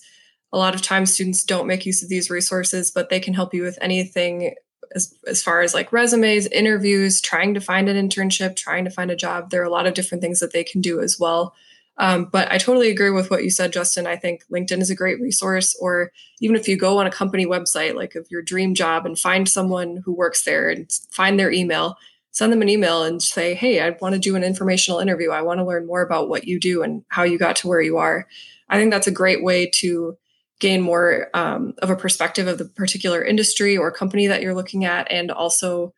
A 0.52 0.58
lot 0.58 0.74
of 0.74 0.82
times, 0.82 1.12
students 1.12 1.44
don't 1.44 1.66
make 1.66 1.86
use 1.86 2.02
of 2.02 2.08
these 2.08 2.30
resources, 2.30 2.90
but 2.90 3.08
they 3.08 3.20
can 3.20 3.34
help 3.34 3.54
you 3.54 3.62
with 3.62 3.78
anything 3.80 4.54
as, 4.94 5.14
as 5.26 5.42
far 5.42 5.62
as 5.62 5.74
like 5.74 5.92
resumes, 5.92 6.46
interviews, 6.48 7.20
trying 7.20 7.54
to 7.54 7.60
find 7.60 7.88
an 7.88 8.08
internship, 8.08 8.56
trying 8.56 8.84
to 8.84 8.90
find 8.90 9.10
a 9.10 9.16
job. 9.16 9.50
There 9.50 9.62
are 9.62 9.66
a 9.66 9.70
lot 9.70 9.86
of 9.86 9.94
different 9.94 10.22
things 10.22 10.40
that 10.40 10.52
they 10.52 10.64
can 10.64 10.80
do 10.80 11.00
as 11.00 11.18
well. 11.18 11.54
Um, 11.98 12.24
but 12.32 12.50
I 12.50 12.58
totally 12.58 12.90
agree 12.90 13.10
with 13.10 13.30
what 13.30 13.44
you 13.44 13.50
said, 13.50 13.72
Justin. 13.72 14.06
I 14.06 14.16
think 14.16 14.44
LinkedIn 14.50 14.80
is 14.80 14.90
a 14.90 14.94
great 14.94 15.20
resource, 15.20 15.76
or 15.80 16.10
even 16.40 16.56
if 16.56 16.66
you 16.66 16.76
go 16.76 16.98
on 16.98 17.06
a 17.06 17.10
company 17.10 17.46
website, 17.46 17.94
like 17.94 18.14
of 18.14 18.26
your 18.30 18.42
dream 18.42 18.74
job, 18.74 19.04
and 19.04 19.18
find 19.18 19.48
someone 19.48 20.02
who 20.04 20.12
works 20.12 20.44
there 20.44 20.70
and 20.70 20.90
find 21.10 21.38
their 21.38 21.52
email 21.52 21.96
send 22.32 22.52
them 22.52 22.62
an 22.62 22.68
email 22.68 23.04
and 23.04 23.22
say, 23.22 23.54
Hey, 23.54 23.80
I 23.80 23.90
want 24.00 24.14
to 24.14 24.18
do 24.18 24.34
an 24.34 24.42
informational 24.42 25.00
interview. 25.00 25.30
I 25.30 25.42
want 25.42 25.60
to 25.60 25.64
learn 25.64 25.86
more 25.86 26.02
about 26.02 26.28
what 26.28 26.44
you 26.44 26.58
do 26.58 26.82
and 26.82 27.04
how 27.08 27.22
you 27.22 27.38
got 27.38 27.56
to 27.56 27.68
where 27.68 27.80
you 27.80 27.98
are. 27.98 28.26
I 28.68 28.78
think 28.78 28.90
that's 28.90 29.06
a 29.06 29.12
great 29.12 29.44
way 29.44 29.70
to 29.74 30.16
gain 30.58 30.80
more 30.80 31.28
um, 31.34 31.74
of 31.78 31.90
a 31.90 31.96
perspective 31.96 32.46
of 32.46 32.58
the 32.58 32.64
particular 32.64 33.22
industry 33.22 33.76
or 33.76 33.90
company 33.90 34.26
that 34.28 34.42
you're 34.42 34.54
looking 34.54 34.84
at 34.84 35.10
and 35.10 35.30
also 35.30 35.92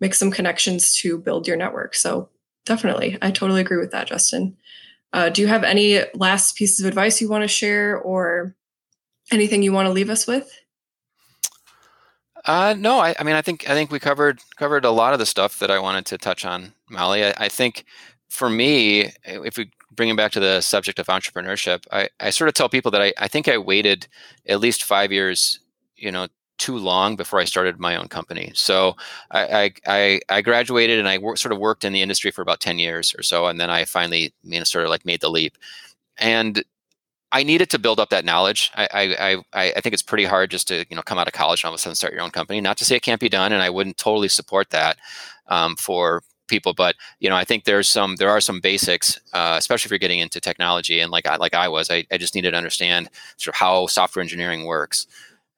make 0.00 0.14
some 0.14 0.30
connections 0.30 0.94
to 0.96 1.18
build 1.18 1.46
your 1.46 1.56
network. 1.56 1.94
So, 1.94 2.28
definitely, 2.64 3.16
I 3.22 3.30
totally 3.30 3.60
agree 3.60 3.76
with 3.78 3.92
that, 3.92 4.08
Justin. 4.08 4.56
Uh, 5.12 5.28
do 5.28 5.40
you 5.40 5.48
have 5.48 5.64
any 5.64 6.02
last 6.14 6.56
pieces 6.56 6.80
of 6.80 6.86
advice 6.86 7.20
you 7.20 7.28
want 7.28 7.42
to 7.42 7.48
share 7.48 7.96
or 7.96 8.54
anything 9.30 9.62
you 9.62 9.72
want 9.72 9.86
to 9.86 9.92
leave 9.92 10.10
us 10.10 10.26
with? 10.26 10.50
Uh, 12.46 12.74
no, 12.78 13.00
I, 13.00 13.14
I, 13.18 13.24
mean, 13.24 13.34
I 13.34 13.42
think 13.42 13.68
I 13.68 13.74
think 13.74 13.90
we 13.90 13.98
covered 13.98 14.40
covered 14.56 14.84
a 14.84 14.90
lot 14.90 15.12
of 15.12 15.18
the 15.18 15.26
stuff 15.26 15.58
that 15.58 15.70
I 15.70 15.80
wanted 15.80 16.06
to 16.06 16.18
touch 16.18 16.44
on, 16.44 16.72
Molly. 16.88 17.24
I, 17.24 17.34
I 17.38 17.48
think 17.48 17.84
for 18.28 18.48
me, 18.48 19.10
if 19.24 19.56
we 19.56 19.70
bring 19.90 20.10
it 20.10 20.16
back 20.16 20.30
to 20.32 20.40
the 20.40 20.60
subject 20.60 20.98
of 21.00 21.06
entrepreneurship, 21.06 21.84
I, 21.90 22.08
I 22.20 22.30
sort 22.30 22.48
of 22.48 22.54
tell 22.54 22.68
people 22.68 22.90
that 22.92 23.02
I, 23.02 23.12
I 23.18 23.26
think 23.28 23.48
I 23.48 23.58
waited 23.58 24.06
at 24.48 24.60
least 24.60 24.84
five 24.84 25.10
years, 25.10 25.58
you 25.96 26.12
know, 26.12 26.28
too 26.58 26.76
long 26.76 27.16
before 27.16 27.40
I 27.40 27.44
started 27.44 27.80
my 27.80 27.96
own 27.96 28.06
company. 28.08 28.52
So 28.54 28.94
I 29.32 29.72
I, 29.86 30.20
I 30.28 30.40
graduated 30.40 31.00
and 31.00 31.08
I 31.08 31.18
wor- 31.18 31.36
sort 31.36 31.52
of 31.52 31.58
worked 31.58 31.84
in 31.84 31.92
the 31.92 32.02
industry 32.02 32.30
for 32.30 32.42
about 32.42 32.60
ten 32.60 32.78
years 32.78 33.12
or 33.18 33.22
so, 33.24 33.46
and 33.46 33.60
then 33.60 33.70
I 33.70 33.84
finally 33.84 34.32
you 34.44 34.58
know 34.58 34.64
sort 34.64 34.84
of 34.84 34.90
like 34.90 35.04
made 35.04 35.20
the 35.20 35.30
leap. 35.30 35.58
And 36.18 36.64
I 37.36 37.42
needed 37.42 37.68
to 37.68 37.78
build 37.78 38.00
up 38.00 38.08
that 38.08 38.24
knowledge. 38.24 38.70
I, 38.74 39.44
I, 39.52 39.70
I 39.76 39.80
think 39.82 39.92
it's 39.92 40.02
pretty 40.02 40.24
hard 40.24 40.50
just 40.50 40.68
to 40.68 40.86
you 40.88 40.96
know 40.96 41.02
come 41.02 41.18
out 41.18 41.26
of 41.26 41.34
college 41.34 41.62
and 41.62 41.68
all 41.68 41.74
of 41.74 41.78
a 41.78 41.82
sudden 41.82 41.94
start 41.94 42.14
your 42.14 42.22
own 42.22 42.30
company. 42.30 42.62
Not 42.62 42.78
to 42.78 42.86
say 42.86 42.96
it 42.96 43.02
can't 43.02 43.20
be 43.20 43.28
done, 43.28 43.52
and 43.52 43.62
I 43.62 43.68
wouldn't 43.68 43.98
totally 43.98 44.28
support 44.28 44.70
that 44.70 44.96
um, 45.48 45.76
for 45.76 46.22
people, 46.48 46.72
but 46.72 46.94
you 47.20 47.28
know 47.28 47.36
I 47.36 47.44
think 47.44 47.64
there's 47.64 47.90
some 47.90 48.16
there 48.16 48.30
are 48.30 48.40
some 48.40 48.60
basics, 48.60 49.20
uh, 49.34 49.56
especially 49.58 49.88
if 49.88 49.90
you're 49.90 49.98
getting 49.98 50.20
into 50.20 50.40
technology. 50.40 50.98
And 51.00 51.12
like 51.12 51.26
I, 51.26 51.36
like 51.36 51.52
I 51.52 51.68
was, 51.68 51.90
I, 51.90 52.06
I 52.10 52.16
just 52.16 52.34
needed 52.34 52.52
to 52.52 52.56
understand 52.56 53.10
sort 53.36 53.54
of 53.54 53.58
how 53.58 53.86
software 53.86 54.22
engineering 54.22 54.64
works. 54.64 55.06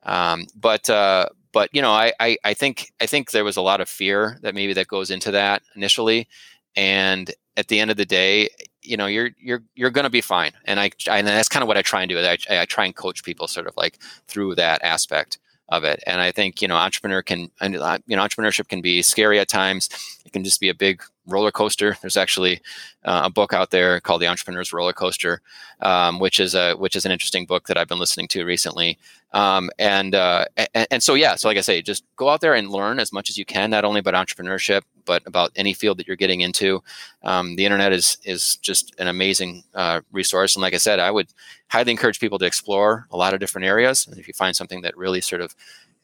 Um, 0.02 0.48
but 0.56 0.90
uh, 0.90 1.28
but 1.52 1.70
you 1.72 1.80
know 1.80 1.92
I, 1.92 2.12
I 2.18 2.36
I 2.42 2.54
think 2.54 2.90
I 3.00 3.06
think 3.06 3.30
there 3.30 3.44
was 3.44 3.56
a 3.56 3.62
lot 3.62 3.80
of 3.80 3.88
fear 3.88 4.40
that 4.42 4.56
maybe 4.56 4.72
that 4.72 4.88
goes 4.88 5.12
into 5.12 5.30
that 5.30 5.62
initially, 5.76 6.26
and 6.74 7.32
at 7.56 7.68
the 7.68 7.78
end 7.78 7.92
of 7.92 7.96
the 7.96 8.04
day, 8.04 8.48
you 8.88 8.96
know 8.96 9.06
you're 9.06 9.30
you're 9.38 9.62
you're 9.74 9.90
going 9.90 10.04
to 10.04 10.10
be 10.10 10.20
fine. 10.20 10.52
And 10.64 10.80
i 10.80 10.90
and 11.10 11.26
that's 11.26 11.48
kind 11.48 11.62
of 11.62 11.68
what 11.68 11.76
i 11.76 11.82
try 11.82 12.02
and 12.02 12.08
do 12.10 12.18
I, 12.18 12.38
I 12.50 12.64
try 12.64 12.84
and 12.86 12.94
coach 12.94 13.22
people 13.22 13.48
sort 13.48 13.66
of 13.66 13.76
like 13.76 13.98
through 14.26 14.54
that 14.56 14.82
aspect 14.82 15.38
of 15.68 15.84
it. 15.84 16.02
And 16.06 16.20
i 16.20 16.32
think 16.32 16.62
you 16.62 16.68
know 16.68 16.76
entrepreneur 16.76 17.22
can 17.22 17.50
uh, 17.60 17.98
you 18.06 18.16
know 18.16 18.22
entrepreneurship 18.22 18.68
can 18.68 18.80
be 18.80 19.02
scary 19.02 19.38
at 19.38 19.48
times. 19.48 19.88
It 20.24 20.32
can 20.32 20.44
just 20.44 20.60
be 20.60 20.68
a 20.68 20.74
big 20.74 21.02
roller 21.28 21.50
coaster 21.50 21.96
there's 22.00 22.16
actually 22.16 22.60
uh, 23.04 23.22
a 23.24 23.30
book 23.30 23.52
out 23.52 23.70
there 23.70 24.00
called 24.00 24.20
the 24.20 24.26
entrepreneur's 24.26 24.72
roller 24.72 24.92
coaster 24.92 25.40
um, 25.80 26.18
which 26.18 26.40
is 26.40 26.54
a 26.54 26.74
which 26.74 26.96
is 26.96 27.04
an 27.04 27.12
interesting 27.12 27.46
book 27.46 27.66
that 27.66 27.78
i've 27.78 27.88
been 27.88 27.98
listening 27.98 28.28
to 28.28 28.44
recently 28.44 28.98
um, 29.32 29.70
and, 29.78 30.14
uh, 30.14 30.44
and 30.56 30.86
and 30.90 31.02
so 31.02 31.14
yeah 31.14 31.34
so 31.34 31.48
like 31.48 31.58
i 31.58 31.60
say 31.60 31.82
just 31.82 32.04
go 32.16 32.28
out 32.28 32.40
there 32.40 32.54
and 32.54 32.70
learn 32.70 32.98
as 32.98 33.12
much 33.12 33.28
as 33.30 33.38
you 33.38 33.44
can 33.44 33.70
not 33.70 33.84
only 33.84 34.00
about 34.00 34.14
entrepreneurship 34.14 34.82
but 35.08 35.22
about 35.26 35.50
any 35.56 35.72
field 35.72 35.98
that 35.98 36.06
you're 36.06 36.16
getting 36.16 36.42
into. 36.42 36.80
Um, 37.24 37.56
the 37.56 37.64
internet 37.64 37.92
is 37.92 38.18
is 38.22 38.56
just 38.56 38.94
an 39.00 39.08
amazing 39.08 39.64
uh, 39.74 40.02
resource, 40.12 40.54
and 40.54 40.62
like 40.62 40.74
I 40.74 40.76
said, 40.76 41.00
I 41.00 41.10
would 41.10 41.28
highly 41.68 41.90
encourage 41.90 42.20
people 42.20 42.38
to 42.38 42.44
explore 42.44 43.08
a 43.10 43.16
lot 43.16 43.34
of 43.34 43.40
different 43.40 43.66
areas. 43.66 44.06
And 44.06 44.18
if 44.18 44.28
you 44.28 44.34
find 44.34 44.54
something 44.54 44.82
that 44.82 44.96
really 44.96 45.20
sort 45.20 45.40
of 45.40 45.56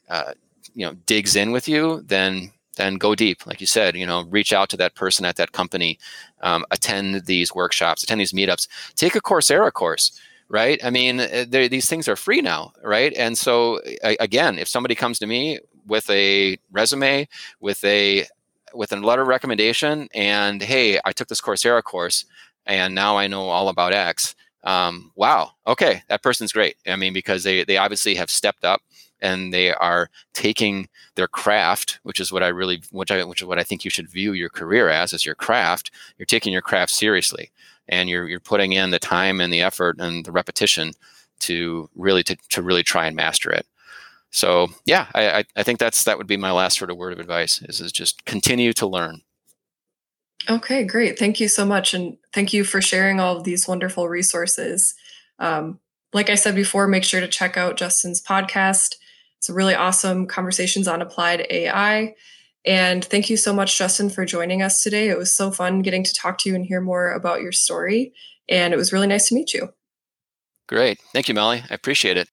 uh, 0.09 0.33
you 0.73 0.85
know 0.85 0.95
digs 1.05 1.37
in 1.37 1.53
with 1.53 1.69
you, 1.69 2.01
then 2.07 2.51
then 2.75 2.95
go 2.95 3.15
deep. 3.15 3.45
Like 3.45 3.61
you 3.61 3.67
said, 3.67 3.95
you 3.95 4.05
know, 4.05 4.23
reach 4.29 4.53
out 4.53 4.69
to 4.69 4.77
that 4.77 4.95
person 4.95 5.25
at 5.25 5.35
that 5.37 5.51
company, 5.51 5.99
um, 6.41 6.65
attend 6.71 7.25
these 7.25 7.53
workshops, 7.53 8.03
attend 8.03 8.21
these 8.21 8.33
meetups, 8.33 8.67
take 8.95 9.15
a 9.15 9.21
Coursera 9.21 9.71
course 9.71 10.19
right? 10.49 10.79
I 10.83 10.89
mean, 10.89 11.19
uh, 11.19 11.45
these 11.49 11.89
things 11.89 12.07
are 12.07 12.15
free 12.15 12.41
now, 12.41 12.71
right? 12.83 13.13
And 13.17 13.37
so, 13.37 13.79
again, 14.03 14.59
if 14.59 14.67
somebody 14.67 14.95
comes 14.95 15.19
to 15.19 15.27
me 15.27 15.59
with 15.87 16.09
a 16.09 16.57
resume, 16.71 17.27
with 17.59 17.83
a 17.83 18.25
with 18.73 18.91
a 18.91 18.97
letter 18.97 19.23
recommendation, 19.23 20.07
and 20.13 20.61
hey, 20.61 20.99
I 21.05 21.13
took 21.13 21.29
this 21.29 21.41
Coursera 21.41 21.81
course, 21.81 22.25
and 22.65 22.93
now 22.93 23.17
I 23.17 23.27
know 23.27 23.49
all 23.49 23.69
about 23.69 23.93
X. 23.93 24.35
Um, 24.65 25.11
wow, 25.15 25.51
okay, 25.67 26.03
that 26.09 26.23
person's 26.23 26.51
great. 26.51 26.75
I 26.87 26.95
mean, 26.95 27.13
because 27.13 27.43
they 27.43 27.63
they 27.63 27.77
obviously 27.77 28.15
have 28.15 28.29
stepped 28.29 28.65
up 28.65 28.81
and 29.21 29.53
they 29.53 29.71
are 29.73 30.09
taking 30.33 30.87
their 31.15 31.27
craft, 31.27 31.99
which 32.03 32.19
is 32.19 32.31
what 32.31 32.43
I 32.43 32.47
really, 32.47 32.81
which 32.91 33.11
I, 33.11 33.23
which 33.23 33.41
is 33.41 33.47
what 33.47 33.59
I 33.59 33.63
think 33.63 33.85
you 33.85 33.91
should 33.91 34.09
view 34.09 34.33
your 34.33 34.49
career 34.49 34.89
as, 34.89 35.13
as 35.13 35.25
your 35.25 35.35
craft. 35.35 35.91
You're 36.17 36.25
taking 36.25 36.51
your 36.51 36.61
craft 36.61 36.91
seriously, 36.91 37.51
and 37.87 38.09
you're 38.09 38.27
you're 38.27 38.39
putting 38.39 38.73
in 38.73 38.91
the 38.91 38.99
time 38.99 39.39
and 39.39 39.53
the 39.53 39.61
effort 39.61 39.97
and 39.99 40.25
the 40.25 40.31
repetition 40.31 40.93
to 41.41 41.89
really 41.95 42.23
to, 42.23 42.35
to 42.49 42.61
really 42.61 42.83
try 42.83 43.05
and 43.07 43.15
master 43.15 43.51
it. 43.51 43.65
So 44.31 44.67
yeah, 44.85 45.07
I, 45.15 45.45
I 45.55 45.63
think 45.63 45.79
that's 45.79 46.03
that 46.03 46.17
would 46.17 46.27
be 46.27 46.37
my 46.37 46.51
last 46.51 46.77
sort 46.77 46.91
of 46.91 46.97
word 46.97 47.13
of 47.13 47.19
advice 47.19 47.61
is, 47.61 47.79
is 47.79 47.91
just 47.91 48.25
continue 48.25 48.73
to 48.73 48.87
learn. 48.87 49.21
Okay, 50.49 50.83
great. 50.83 51.17
Thank 51.17 51.39
you 51.39 51.47
so 51.47 51.65
much. 51.65 51.93
And 51.93 52.17
thank 52.33 52.53
you 52.53 52.63
for 52.63 52.81
sharing 52.81 53.19
all 53.19 53.37
of 53.37 53.43
these 53.43 53.67
wonderful 53.67 54.07
resources. 54.07 54.93
Um, 55.39 55.79
like 56.13 56.29
I 56.29 56.35
said 56.35 56.55
before, 56.55 56.87
make 56.87 57.03
sure 57.03 57.19
to 57.19 57.27
check 57.27 57.57
out 57.57 57.77
Justin's 57.77 58.21
podcast. 58.21 58.95
It's 59.37 59.49
a 59.49 59.53
really 59.53 59.75
awesome 59.75 60.27
conversations 60.27 60.87
on 60.87 61.01
applied 61.01 61.45
AI. 61.49 62.15
And 62.65 63.03
thank 63.05 63.29
you 63.29 63.37
so 63.37 63.53
much, 63.53 63.77
Justin, 63.77 64.09
for 64.09 64.25
joining 64.25 64.61
us 64.61 64.81
today. 64.81 65.09
It 65.09 65.17
was 65.17 65.35
so 65.35 65.51
fun 65.51 65.81
getting 65.81 66.03
to 66.03 66.13
talk 66.13 66.37
to 66.39 66.49
you 66.49 66.55
and 66.55 66.65
hear 66.65 66.81
more 66.81 67.11
about 67.11 67.41
your 67.41 67.51
story. 67.51 68.13
And 68.49 68.73
it 68.73 68.77
was 68.77 68.91
really 68.91 69.07
nice 69.07 69.27
to 69.29 69.35
meet 69.35 69.53
you. 69.53 69.69
Great. 70.67 70.99
Thank 71.13 71.27
you, 71.27 71.35
Molly. 71.35 71.63
I 71.69 71.73
appreciate 71.73 72.17
it. 72.17 72.27